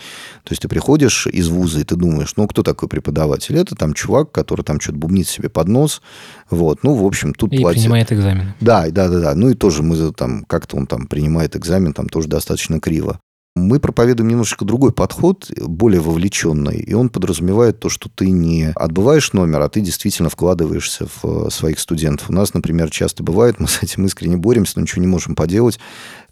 [0.42, 3.57] То есть ты приходишь из вуза, и ты думаешь, ну, кто такой преподаватель?
[3.57, 6.02] Это там чувак, который там что-то бубнит себе под нос.
[6.50, 7.80] Вот, ну, в общем, тут и платит.
[7.80, 8.54] принимает экзамен.
[8.61, 9.35] Да, да, да, да.
[9.35, 13.20] Ну, и тоже мы там, как-то он там принимает экзамен, там тоже достаточно криво.
[13.56, 19.32] Мы проповедуем немножечко другой подход, более вовлеченный, и он подразумевает то, что ты не отбываешь
[19.32, 22.30] номер, а ты действительно вкладываешься в э, своих студентов.
[22.30, 25.78] У нас, например, часто бывает, мы с этим искренне боремся, но ничего не можем поделать,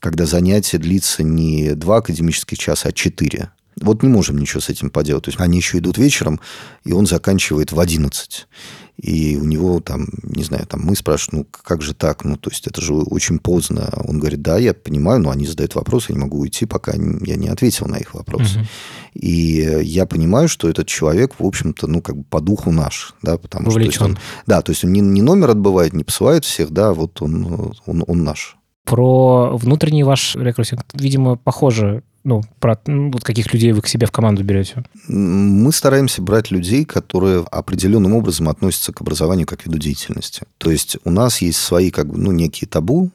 [0.00, 3.52] когда занятие длится не два академических часа, а четыре.
[3.80, 5.24] Вот не можем ничего с этим поделать.
[5.24, 6.40] То есть они еще идут вечером,
[6.84, 8.48] и он заканчивает в 11
[8.96, 12.24] и у него там, не знаю, там мы спрашиваем, ну, как же так?
[12.24, 13.90] Ну, то есть это же очень поздно.
[14.04, 17.36] Он говорит, да, я понимаю, но они задают вопросы, я не могу уйти, пока я
[17.36, 18.58] не ответил на их вопросы.
[18.60, 18.66] Угу.
[19.14, 23.38] И я понимаю, что этот человек, в общем-то, ну, как бы по духу наш, да,
[23.38, 23.92] потому Вовлечен.
[23.92, 24.04] что...
[24.04, 27.74] Он, да, то есть он не, не номер отбывает, не посылает всех, да, вот он,
[27.86, 28.56] он, он наш.
[28.84, 34.06] Про внутренний ваш рекрутинг, видимо, похоже ну, про ну, вот каких людей вы к себе
[34.06, 34.84] в команду берете?
[35.08, 40.44] Мы стараемся брать людей, которые определенным образом относятся к образованию как виду деятельности.
[40.58, 43.10] То есть у нас есть свои как бы, ну, некие табу,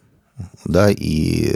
[0.65, 1.55] да, и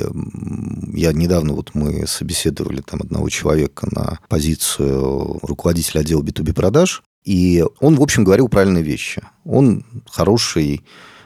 [0.93, 7.63] я недавно, вот мы собеседовали там одного человека на позицию руководителя отдела B2B продаж, и
[7.79, 9.21] он, в общем, говорил правильные вещи.
[9.43, 10.83] Он хороший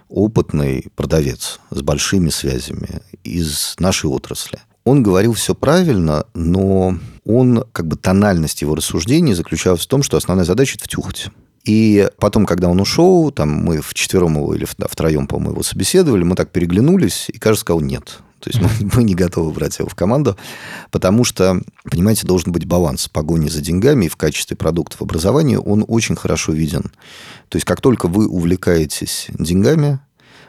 [0.10, 4.60] опытный продавец с большими связями из нашей отрасли.
[4.86, 10.16] Он говорил все правильно, но он, как бы тональность его рассуждений заключалась в том, что
[10.16, 11.30] основная задача– это втюхать.
[11.64, 16.36] И потом, когда он ушел, там мы вчетвером его или втроем, по-моему, его собеседовали, мы
[16.36, 18.20] так переглянулись, и, кажется, сказал «нет».
[18.40, 20.38] То есть мы, мы не готовы брать его в команду,
[20.92, 25.84] потому что, понимаете, должен быть баланс погони за деньгами и в качестве продуктов образования он
[25.88, 26.92] очень хорошо виден.
[27.50, 30.00] То есть как только вы увлекаетесь деньгами,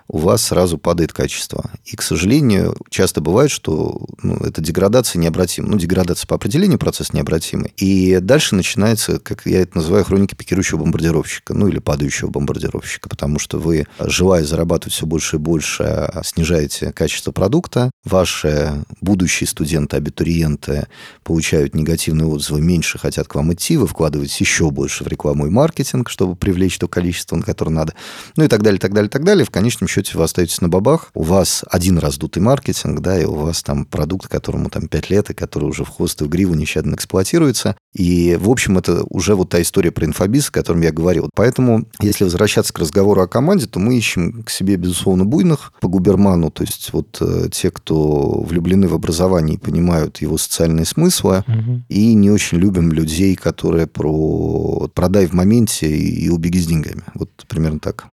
[0.09, 1.71] у вас сразу падает качество.
[1.85, 5.69] И, к сожалению, часто бывает, что ну, эта деградация необратима.
[5.69, 7.73] Ну, деградация по определению процесс необратимый.
[7.77, 13.39] И дальше начинается, как я это называю, хроники пикирующего бомбардировщика, ну, или падающего бомбардировщика, потому
[13.39, 20.87] что вы, желая зарабатывать все больше и больше, снижаете качество продукта, ваши будущие студенты, абитуриенты
[21.25, 25.51] получают негативные отзывы, меньше хотят к вам идти, вы вкладываете еще больше в рекламу и
[25.51, 27.95] маркетинг, чтобы привлечь то количество, которое надо,
[28.37, 29.45] ну и так далее, так далее, так далее.
[29.45, 33.35] В конечном счете вы остаетесь на бабах, у вас один раздутый маркетинг, да, и у
[33.35, 36.55] вас там продукт, которому там 5 лет, и который уже в хвост и в гриву
[36.55, 37.77] нещадно эксплуатируется.
[37.95, 41.31] И, в общем, это уже вот та история про инфобиз, о котором я говорил.
[41.35, 45.89] Поэтому, если возвращаться к разговору о команде, то мы ищем к себе, безусловно, буйных по
[45.89, 51.45] губерману, то есть вот э, те, кто влюблены в образование и понимают его социальные смыслы,
[51.47, 51.83] угу.
[51.89, 57.03] и не очень любим людей, которые про продай в моменте и убеги с деньгами.
[57.15, 58.09] Вот примерно так.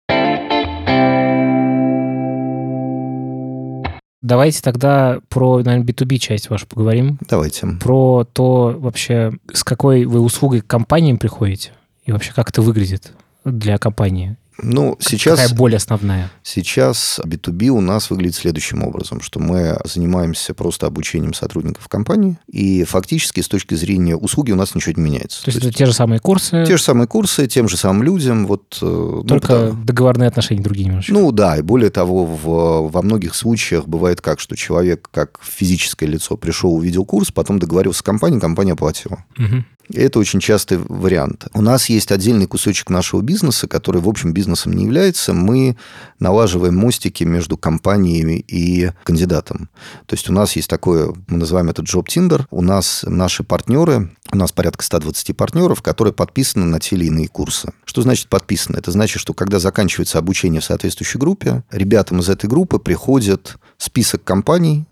[4.20, 7.18] Давайте тогда про, наверное, B2B часть вашу поговорим.
[7.28, 7.66] Давайте.
[7.80, 11.72] Про то вообще, с какой вы услугой к компаниям приходите
[12.04, 13.12] и вообще как это выглядит
[13.44, 14.36] для компании.
[14.60, 15.38] Ну, сейчас...
[15.38, 16.30] Какая боль основная?
[16.42, 22.82] Сейчас B2B у нас выглядит следующим образом, что мы занимаемся просто обучением сотрудников компании, и
[22.84, 25.38] фактически с точки зрения услуги у нас ничего не меняется.
[25.40, 26.64] То, То есть, есть это те же самые курсы?
[26.66, 28.46] Те же самые курсы, тем же самым людям.
[28.46, 29.84] Вот, э, Только ну, потому...
[29.84, 31.12] договорные отношения другие немножко.
[31.12, 36.06] Ну да, и более того, в, во многих случаях бывает как, что человек как физическое
[36.06, 39.24] лицо пришел, увидел курс, потом договорился с компанией, компания оплатила.
[39.38, 39.64] Угу.
[39.92, 41.46] Это очень частый вариант.
[41.54, 45.32] У нас есть отдельный кусочек нашего бизнеса, который, в общем, бизнесом не является.
[45.32, 45.76] Мы
[46.18, 49.70] налаживаем мостики между компаниями и кандидатом.
[50.06, 52.44] То есть у нас есть такое, мы называем это Job Tinder.
[52.50, 57.28] У нас наши партнеры, у нас порядка 120 партнеров, которые подписаны на те или иные
[57.28, 57.72] курсы.
[57.84, 58.76] Что значит подписаны?
[58.76, 64.22] Это значит, что когда заканчивается обучение в соответствующей группе, ребятам из этой группы приходит список
[64.22, 64.84] компаний,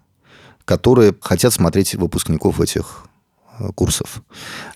[0.65, 3.07] которые хотят смотреть выпускников этих
[3.75, 4.23] курсов.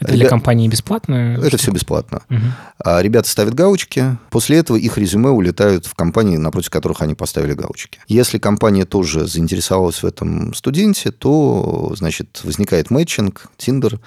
[0.01, 1.39] Это для компании бесплатно?
[1.43, 2.23] Это все бесплатно.
[2.31, 2.41] Угу.
[2.85, 7.53] А ребята ставят галочки, после этого их резюме улетают в компании, напротив которых они поставили
[7.53, 7.99] галочки.
[8.09, 14.01] Если компания тоже заинтересовалась в этом студенте, то, значит, возникает мэтчинг, Тиндер.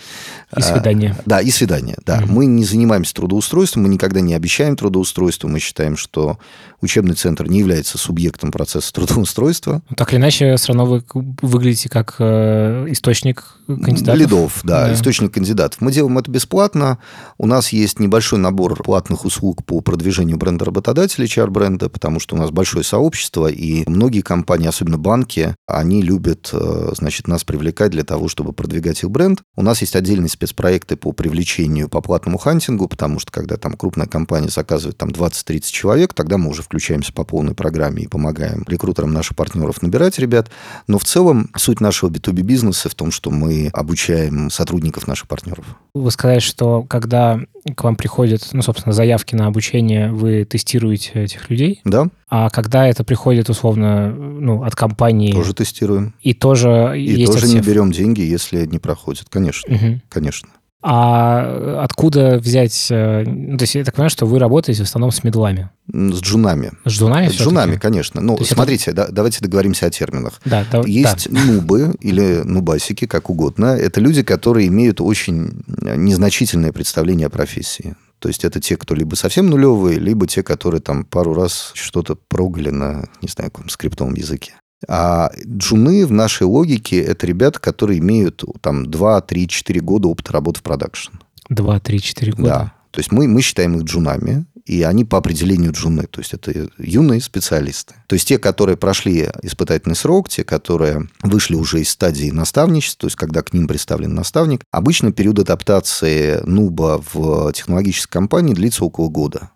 [0.56, 1.16] И свидание.
[1.20, 2.20] А, да, и свидание, да.
[2.24, 2.32] Угу.
[2.32, 6.40] Мы не занимаемся трудоустройством, мы никогда не обещаем трудоустройство, мы считаем, что
[6.82, 9.82] учебный центр не является субъектом процесса трудоустройства.
[9.96, 11.04] Так или иначе, все равно вы
[11.42, 14.20] выглядите как э, источник кандидатов.
[14.20, 15.82] Лидов, да, да, источник кандидатов.
[15.82, 16.98] Мы делаем это бесплатно.
[17.38, 22.40] У нас есть небольшой набор платных услуг по продвижению бренда работодателя, HR-бренда, потому что у
[22.40, 28.04] нас большое сообщество, и многие компании, особенно банки, они любят, э, значит, нас привлекать для
[28.04, 29.42] того, чтобы продвигать их бренд.
[29.56, 34.08] У нас есть отдельные спецпроекты по привлечению по платному хантингу, потому что когда там крупная
[34.08, 39.12] компания заказывает там 20-30 человек, тогда мы уже включаемся по полной программе и помогаем рекрутерам
[39.12, 40.50] наших партнеров набирать ребят.
[40.88, 45.66] Но в целом суть нашего B2B бизнеса в том, что мы обучаем сотрудников наших партнеров.
[45.94, 47.40] Вы сказали, что когда
[47.76, 51.82] к вам приходят, ну, собственно, заявки на обучение, вы тестируете этих людей?
[51.86, 52.08] Да.
[52.30, 55.32] А когда это приходит, условно, ну, от компании...
[55.32, 56.14] Тоже тестируем.
[56.22, 57.62] И тоже И есть тоже отсев.
[57.62, 59.28] не берем деньги, если не проходит.
[59.30, 60.02] Конечно, угу.
[60.10, 60.50] конечно.
[60.86, 62.88] А откуда взять...
[62.90, 65.70] Э, ну, то есть я так понимаю, что вы работаете в основном с медлами.
[65.88, 66.74] С джунами.
[66.84, 67.30] С джунами?
[67.30, 68.20] С джунами, конечно.
[68.20, 69.06] Ну, смотрите, это...
[69.06, 70.42] да, давайте договоримся о терминах.
[70.44, 71.40] Да, да, Есть да.
[71.40, 73.68] нубы или нубасики, как угодно.
[73.68, 77.96] Это люди, которые имеют очень незначительное представление о профессии.
[78.20, 82.16] То есть это те, кто либо совсем нулевые, либо те, которые там пару раз что-то
[82.16, 84.54] прогали на, не знаю, каком скриптовом языке.
[84.88, 90.34] А джуны в нашей логике– это ребята, которые имеют там 2, 3, 4 года опыта
[90.34, 91.14] работы в продакшн.
[91.50, 92.44] 2, 3, 4 года?
[92.44, 92.74] Да.
[92.92, 96.70] То есть мы, мы считаем их джунами, и они по определению джуны, то есть это
[96.78, 97.96] юные специалисты.
[98.08, 103.08] То есть те, которые прошли испытательный срок, те, которые вышли уже из стадии наставничества, то
[103.08, 109.10] есть когда к ним представлен наставник, обычно период адаптации нуба в технологической компании длится около
[109.10, 109.50] года.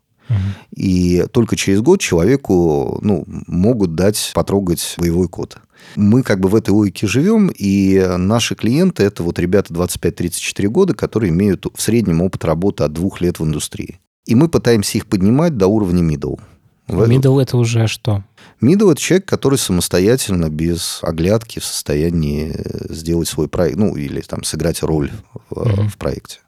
[0.75, 5.57] И только через год человеку ну, могут дать потрогать боевой код.
[5.95, 10.93] Мы как бы в этой логике живем, и наши клиенты– это вот ребята 25-34 года,
[10.93, 13.99] которые имеют в среднем опыт работы от двух лет в индустрии.
[14.25, 16.39] И мы пытаемся их поднимать до уровня middle.
[16.88, 18.23] Middle– это уже что?
[18.61, 22.53] Middle– это человек, который самостоятельно, без оглядки, в состоянии
[22.89, 25.11] сделать свой проект, ну, или там сыграть роль
[25.49, 25.88] в, mm-hmm.
[25.89, 26.39] в проекте.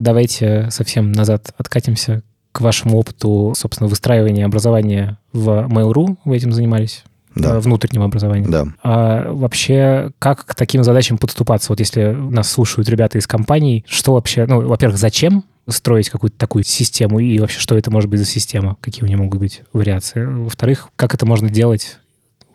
[0.00, 2.22] Давайте совсем назад откатимся
[2.52, 6.16] к вашему опыту, собственно, выстраивания образования в Mail.ru.
[6.24, 7.04] Вы этим занимались?
[7.38, 7.56] да.
[7.56, 8.50] Э, внутренним образованием.
[8.50, 8.66] Да.
[8.82, 11.72] А вообще, как к таким задачам подступаться?
[11.72, 16.64] Вот если нас слушают ребята из компаний, что вообще, ну, во-первых, зачем строить какую-то такую
[16.64, 20.24] систему, и вообще, что это может быть за система, какие у нее могут быть вариации?
[20.24, 21.98] Во-вторых, как это можно делать,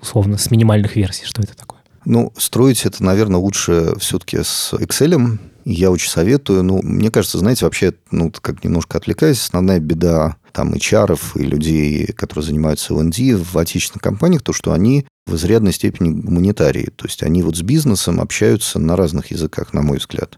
[0.01, 1.79] условно, с минимальных версий, что это такое?
[2.05, 6.63] Ну, строить это, наверное, лучше все-таки с Excel, я очень советую.
[6.63, 12.07] Ну, мне кажется, знаете, вообще, ну, как немножко отвлекаясь, основная беда там HR и людей,
[12.13, 16.91] которые занимаются L&D в отечественных компаниях, то, что они в изрядной степени гуманитарии.
[16.95, 20.37] То есть они вот с бизнесом общаются на разных языках, на мой взгляд.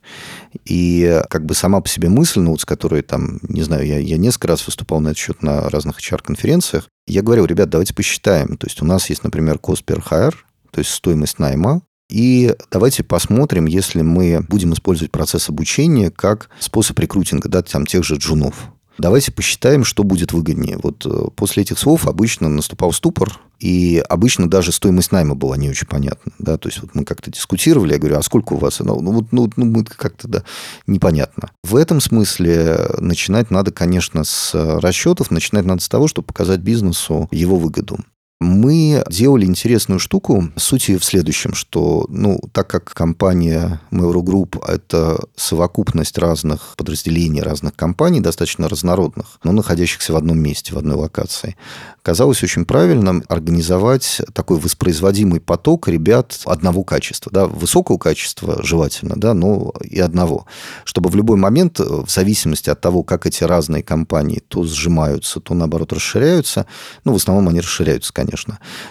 [0.64, 3.98] И как бы сама по себе мысль, ну вот с которой там, не знаю, я,
[3.98, 8.58] я несколько раз выступал на этот счет на разных HR-конференциях, я говорил, ребят, давайте посчитаем.
[8.58, 10.36] То есть у нас есть, например, cost per hire,
[10.72, 17.00] то есть стоимость найма, и давайте посмотрим, если мы будем использовать процесс обучения как способ
[17.00, 18.72] рекрутинга да, там, тех же джунов.
[18.98, 20.80] Давайте посчитаем, что будет выгоднее.
[20.82, 25.70] Вот э, после этих слов обычно наступал ступор, и обычно даже стоимость найма была не
[25.70, 26.32] очень понятна.
[26.40, 26.58] Да?
[26.58, 28.80] То есть вот мы как-то дискутировали, я говорю, а сколько у вас?
[28.80, 30.44] Ну, вот, ну, ну как-то, да,
[30.88, 31.52] непонятно.
[31.64, 37.28] В этом смысле начинать надо, конечно, с расчетов, начинать надо с того, чтобы показать бизнесу
[37.32, 38.00] его выгоду
[38.42, 40.50] мы делали интересную штуку.
[40.58, 47.42] Суть ее в следующем, что, ну, так как компания Mail.ru Group– это совокупность разных подразделений,
[47.42, 51.56] разных компаний, достаточно разнородных, но находящихся в одном месте, в одной локации,
[52.02, 59.34] казалось очень правильным организовать такой воспроизводимый поток ребят одного качества, да, высокого качества желательно, да,
[59.34, 60.46] но и одного,
[60.84, 65.54] чтобы в любой момент, в зависимости от того, как эти разные компании то сжимаются, то,
[65.54, 66.66] наоборот, расширяются,
[67.06, 68.25] ну, в основном они расширяются, конечно,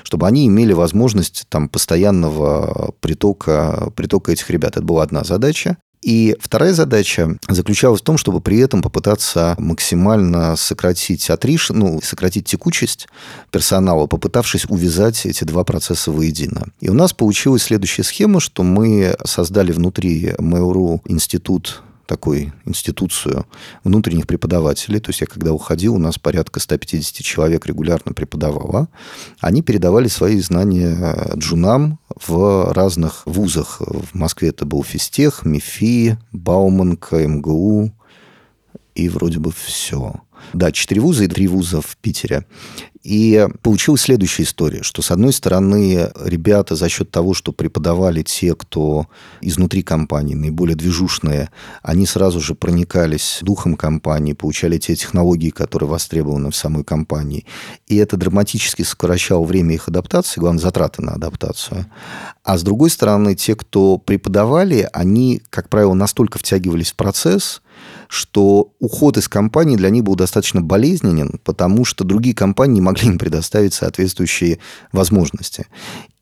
[0.03, 4.77] чтобы они имели возможность там постоянного притока, притока этих ребят.
[4.77, 5.77] Это была одна задача.
[6.05, 12.45] И вторая задача заключалась в том, чтобы при этом попытаться максимально сократить отриш, ну, сократить
[12.47, 13.09] текучесть
[13.51, 16.67] персонала, попытавшись увязать эти два процесса воедино.
[16.81, 23.47] И у нас получилась следующая схема, что мы создали внутри Mail.ru институт такой институцию
[23.83, 25.01] внутренних преподавателей.
[25.01, 28.89] То есть я когда уходил, у нас порядка 150 человек регулярно преподавало.
[29.41, 33.81] Они передавали свои знания джунам в разных вузах.
[33.81, 37.93] В Москве это был Физтех, МИФИ, Бауманка, МГУ
[38.95, 40.15] и вроде бы все.
[40.53, 42.45] Да, четыре вуза и три вуза в Питере.
[43.05, 48.55] И получилась следующая история, что, с одной стороны, ребята за счет того, что преподавали те,
[48.55, 49.09] кто
[49.43, 51.51] изнутри компании, наиболее движушные,
[51.83, 57.45] они сразу же проникались духом компании, получали те технологии, которые востребованы в самой компании.
[57.89, 61.85] И это драматически сокращало время их адаптации, главное, затраты на адаптацию.
[62.43, 67.61] А с другой стороны, те, кто преподавали, они, как правило, настолько втягивались в процесс,
[68.15, 73.09] что уход из компании для них был достаточно болезненен, потому что другие компании не могли
[73.09, 74.61] им предоставить соответствующие
[74.93, 75.67] возможности.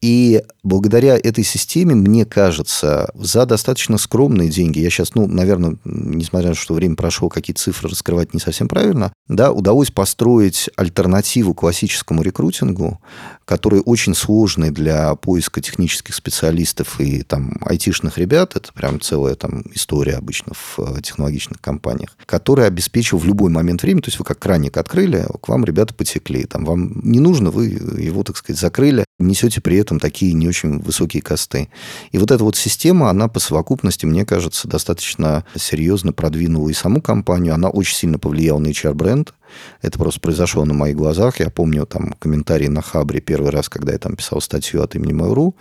[0.03, 6.49] И благодаря этой системе, мне кажется, за достаточно скромные деньги, я сейчас, ну, наверное, несмотря
[6.49, 11.55] на то, что время прошло, какие цифры раскрывать не совсем правильно, да, удалось построить альтернативу
[11.55, 13.01] классическому рекрутингу,
[13.45, 19.63] который очень сложный для поиска технических специалистов и там айтишных ребят, это прям целая там
[19.73, 21.82] история обычно в э, технологичных компаниях,
[22.27, 25.95] который обеспечил в любой момент времени, то есть вы как краник открыли, к вам ребята
[25.95, 30.49] потекли, там вам не нужно, вы его, так сказать, закрыли, несете при этом такие не
[30.49, 31.69] очень высокие косты.
[32.11, 37.01] И вот эта вот система, она по совокупности, мне кажется, достаточно серьезно продвинула и саму
[37.03, 39.35] компанию, она очень сильно повлияла на HR-бренд,
[39.81, 41.41] это просто произошло на моих глазах.
[41.41, 45.13] Я помню там комментарии на Хабре первый раз, когда я там писал статью от имени
[45.13, 45.55] Mail.ru.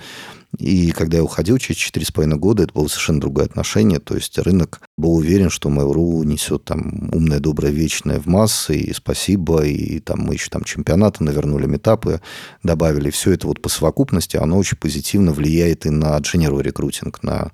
[0.58, 4.00] И когда я уходил через четыре с половиной года, это было совершенно другое отношение.
[4.00, 8.94] То есть рынок был уверен, что Mail.ru несет там умное, доброе, вечное в массы, и
[8.94, 12.22] спасибо, и там мы еще там чемпионаты навернули, метапы
[12.64, 13.10] добавили.
[13.12, 17.52] Все это вот по совокупности, оно очень позитивно влияет и на general рекрутинг, на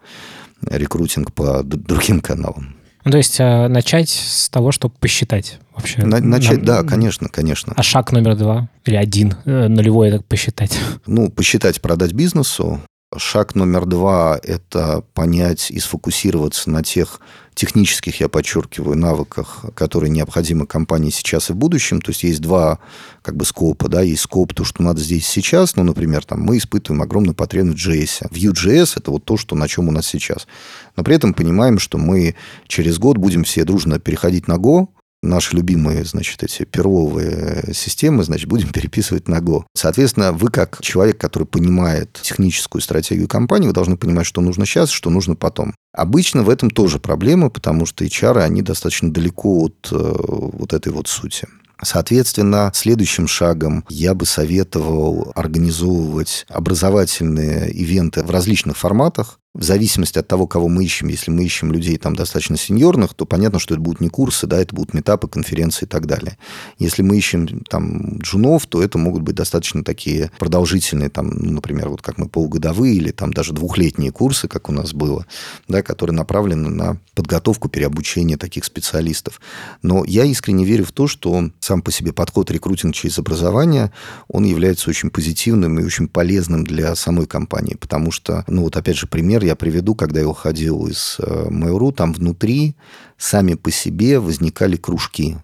[0.62, 2.77] рекрутинг по другим каналам.
[3.08, 6.04] Ну, то есть а, начать с того, чтобы посчитать вообще.
[6.04, 7.72] На, начать, на, да, конечно, конечно.
[7.78, 10.78] А шаг номер два или один, э, нулевой, так посчитать?
[11.06, 12.82] Ну, посчитать, продать бизнесу.
[13.16, 17.22] Шаг номер два– это понять и сфокусироваться на тех
[17.58, 22.02] технических, я подчеркиваю, навыках, которые необходимы компании сейчас и в будущем.
[22.02, 22.78] То есть есть два
[23.24, 26.58] как бы скопа, да, есть скоп, то, что надо здесь сейчас, ну, например, там мы
[26.58, 28.30] испытываем огромную потребность в JS.
[28.32, 30.48] Vue.js– это вот то, что, на чем у нас сейчас.
[30.96, 32.36] Но при этом понимаем, что мы
[32.68, 34.88] через год будем все дружно переходить на Go,
[35.28, 39.66] наши любимые, значит, эти перловые системы, значит, будем переписывать на Go.
[39.76, 44.90] Соответственно, вы как человек, который понимает техническую стратегию компании, вы должны понимать, что нужно сейчас,
[44.90, 45.76] что нужно потом.
[45.94, 50.92] Обычно в этом тоже проблема, потому что HR, они достаточно далеко от э, вот этой
[50.92, 51.48] вот сути.
[51.84, 60.28] Соответственно, следующим шагом я бы советовал организовывать образовательные ивенты в различных форматах в зависимости от
[60.28, 63.82] того, кого мы ищем, если мы ищем людей там достаточно сеньорных, то понятно, что это
[63.82, 66.38] будут не курсы, да, это будут метапы, конференции и так далее.
[66.78, 71.90] Если мы ищем там джунов, то это могут быть достаточно такие продолжительные, там, ну, например,
[71.90, 75.26] вот как мы полугодовые или там даже двухлетние курсы, как у нас было,
[75.68, 79.42] да, которые направлены на подготовку, переобучение таких специалистов.
[79.82, 83.92] Но я искренне верю в то, что сам по себе подход рекрутинг через образование,
[84.28, 88.98] он является очень позитивным и очень полезным для самой компании, потому что, ну вот опять
[88.98, 92.76] же пример, я приведу, когда я уходил из э, Mail.ru, там внутри
[93.18, 95.38] сами по себе возникали кружки.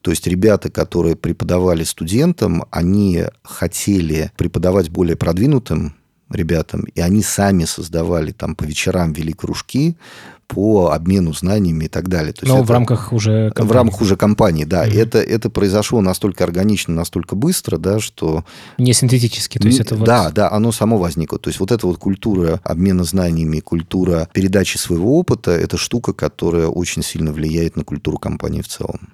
[0.00, 5.94] То есть ребята, которые преподавали студентам, они хотели преподавать более продвинутым
[6.30, 9.96] ребятам, и они сами создавали там по вечерам вели кружки
[10.50, 12.32] по обмену знаниями и так далее.
[12.32, 13.68] То Но это, в рамках уже компании.
[13.68, 14.86] В рамках уже компании, да.
[14.86, 15.00] Mm-hmm.
[15.00, 18.44] Это, это произошло настолько органично, настолько быстро, да, что...
[18.76, 20.06] Не синтетически, то есть это вот...
[20.06, 21.38] Да, да, оно само возникло.
[21.38, 26.66] То есть вот эта вот культура обмена знаниями, культура передачи своего опыта, это штука, которая
[26.66, 29.10] очень сильно влияет на культуру компании в целом.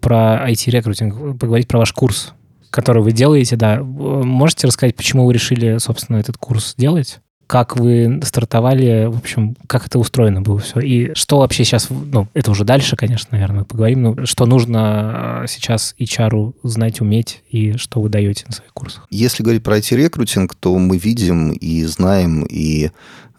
[0.00, 2.34] Про IT-рекрутинг, поговорить про ваш курс
[2.72, 3.80] который вы делаете, да.
[3.82, 7.20] Можете рассказать, почему вы решили, собственно, этот курс делать?
[7.46, 10.80] Как вы стартовали, в общем, как это устроено было все?
[10.80, 15.44] И что вообще сейчас, ну, это уже дальше, конечно, наверное, поговорим, но что нужно а,
[15.46, 19.06] сейчас HR знать, уметь, и что вы даете на своих курсах?
[19.10, 22.90] Если говорить про IT-рекрутинг, то мы видим и знаем, и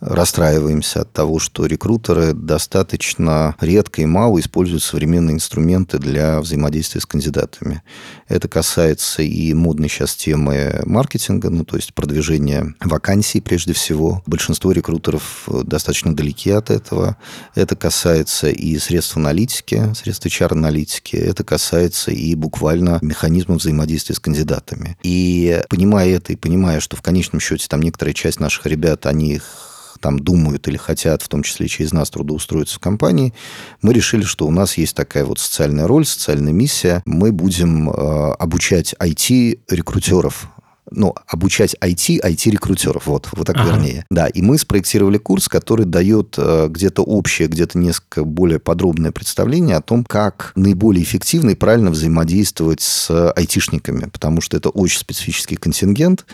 [0.06, 7.06] расстраиваемся от того, что рекрутеры достаточно редко и мало используют современные инструменты для взаимодействия с
[7.06, 7.82] кандидатами.
[8.28, 14.22] Это касается и модной сейчас темы маркетинга, ну, то есть продвижения вакансий прежде всего.
[14.26, 17.18] Большинство рекрутеров достаточно далеки от этого.
[17.56, 21.16] Это касается и средств аналитики, средств HR-аналитики.
[21.16, 24.98] Это касается и буквально механизмов взаимодействия с кандидатами.
[25.04, 29.36] И понимая это, и понимая, что в конечном счете там некоторая часть наших ребят, они
[29.36, 29.73] их
[30.04, 33.34] там думают или хотят, в том числе через нас, трудоустроиться в компании,
[33.82, 37.02] мы решили, что у нас есть такая вот социальная роль, социальная миссия.
[37.06, 40.50] Мы будем э, обучать IT-рекрутеров
[40.92, 43.72] ну, обучать IT, IT-рекрутеров, вот, вот так ага.
[43.72, 44.06] вернее.
[44.10, 49.78] Да, и мы спроектировали курс, который дает э, где-то общее, где-то несколько более подробное представление
[49.78, 55.56] о том, как наиболее эффективно и правильно взаимодействовать с айтишниками, потому что это очень специфический
[55.56, 56.26] контингент,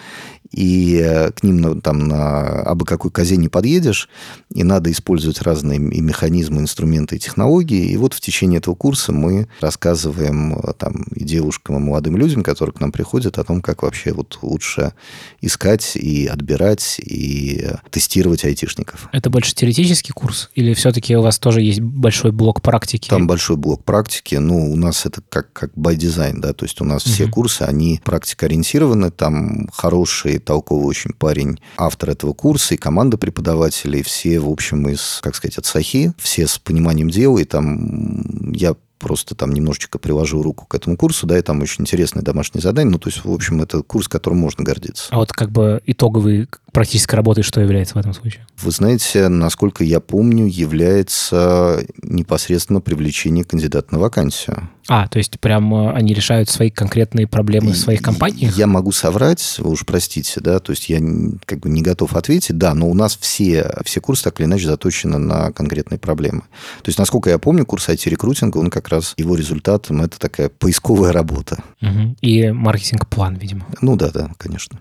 [0.52, 4.10] и э, к ним там на абы какой козе не подъедешь,
[4.54, 7.92] и надо использовать разные и механизмы, инструменты и технологии.
[7.92, 12.44] И вот в течение этого курса мы рассказываем э, там и девушкам, и молодым людям,
[12.44, 14.94] которые к нам приходят, о том, как вообще вот лучше
[15.42, 19.08] искать и отбирать, и э, тестировать айтишников.
[19.12, 20.50] Это больше теоретический курс?
[20.56, 23.10] Или все-таки у вас тоже есть большой блок практики?
[23.10, 24.36] Там большой блок практики.
[24.36, 27.14] Ну, у нас это как, как by design, да, то есть у нас угу.
[27.14, 34.04] все курсы, они практикоориентированы, там хорошие толковый очень парень, автор этого курса, и команда преподавателей,
[34.04, 38.76] все, в общем, из, как сказать, от Сахи, все с пониманием дела, и там я
[39.00, 42.92] просто там немножечко приложу руку к этому курсу, да, и там очень интересное домашнее задание.
[42.92, 45.08] Ну, то есть, в общем, это курс, которым можно гордиться.
[45.10, 48.46] А вот как бы итоговый практической работой что является в этом случае?
[48.62, 54.70] Вы знаете, насколько я помню, является непосредственно привлечение кандидата на вакансию.
[54.88, 58.58] А, то есть прям э, они решают свои конкретные проблемы в своих компаниях?
[58.58, 61.00] Я могу соврать, вы уж простите, да, то есть я
[61.46, 64.66] как бы не готов ответить, да, но у нас все, все курсы так или иначе
[64.66, 66.42] заточены на конкретные проблемы.
[66.82, 71.12] То есть, насколько я помню, курс IT-рекрутинга, он как раз, его результатом это такая поисковая
[71.12, 71.64] работа.
[71.82, 72.16] Угу.
[72.22, 73.68] И маркетинг-план, видимо.
[73.82, 74.80] Ну да, да, конечно.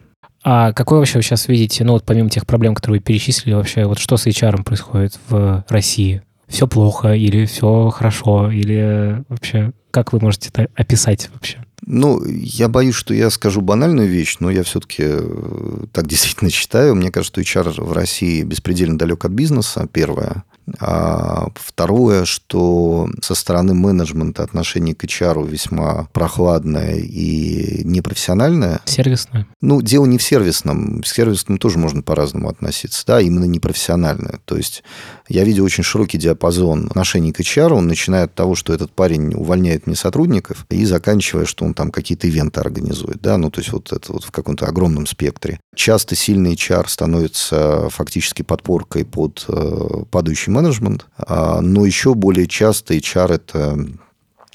[0.51, 3.99] А какой вообще сейчас видите, ну вот помимо тех проблем, которые вы перечислили, вообще вот
[3.99, 6.23] что с HR происходит в России?
[6.47, 11.59] Все плохо или все хорошо, или вообще как вы можете это описать вообще?
[11.85, 16.95] Ну, я боюсь, что я скажу банальную вещь, но я все-таки э, так действительно считаю.
[16.95, 20.45] Мне кажется, что HR в России беспредельно далек от бизнеса, первое.
[20.81, 28.81] А второе, что со стороны менеджмента отношение к HR весьма прохладное и непрофессиональное.
[28.85, 29.47] Сервисное?
[29.61, 31.03] Ну, дело не в сервисном.
[31.03, 34.41] К сервисному тоже можно по-разному относиться, да, именно непрофессиональное.
[34.45, 34.83] То есть
[35.29, 37.73] я видел очень широкий диапазон отношений к HR.
[37.73, 41.91] Он начиная от того, что этот парень увольняет мне сотрудников, и заканчивая, что он там
[41.91, 45.61] какие-то ивенты организует, да, ну, то есть вот это вот в каком-то огромном спектре.
[45.75, 52.95] Часто сильный HR становится фактически подпоркой под э, падающий менеджмент, а, но еще более часто
[52.95, 53.79] HR– это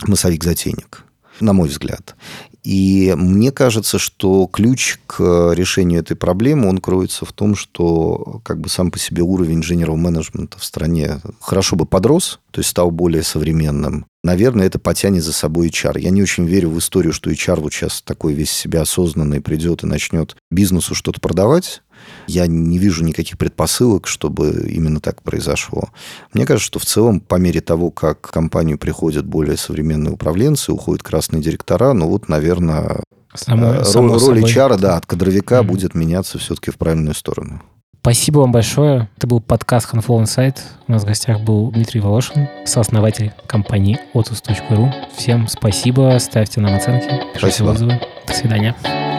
[0.07, 1.03] массовик-затейник
[1.39, 2.15] на мой взгляд.
[2.63, 8.61] И мне кажется, что ключ к решению этой проблемы, он кроется в том, что как
[8.61, 12.89] бы сам по себе уровень инженерного менеджмента в стране хорошо бы подрос, то есть стал
[12.89, 14.05] более современным.
[14.23, 15.99] Наверное, это потянет за собой HR.
[15.99, 19.83] Я не очень верю в историю, что HR вот сейчас такой весь себя осознанный придет
[19.83, 21.81] и начнет бизнесу что-то продавать.
[22.27, 25.89] Я не вижу никаких предпосылок, чтобы именно так произошло.
[26.33, 30.71] Мне кажется, что в целом, по мере того, как в компанию приходят более современные управленцы,
[30.71, 33.01] уходят красные директора, ну вот, наверное,
[33.33, 35.63] само, роль, само роль HR, да, от кадровика mm-hmm.
[35.63, 37.61] будет меняться все-таки в правильную сторону.
[38.03, 39.09] Спасибо вам большое.
[39.15, 40.57] Это был подкаст Handflow Insight.
[40.89, 44.91] У нас в гостях был Дмитрий Волошин, сооснователь компании otus.ru.
[45.15, 47.69] Всем спасибо, ставьте нам оценки, пишите спасибо.
[47.69, 48.01] отзывы.
[48.27, 48.75] До свидания.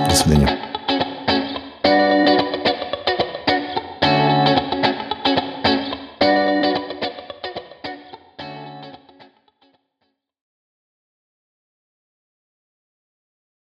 [0.07, 0.74] До свидания.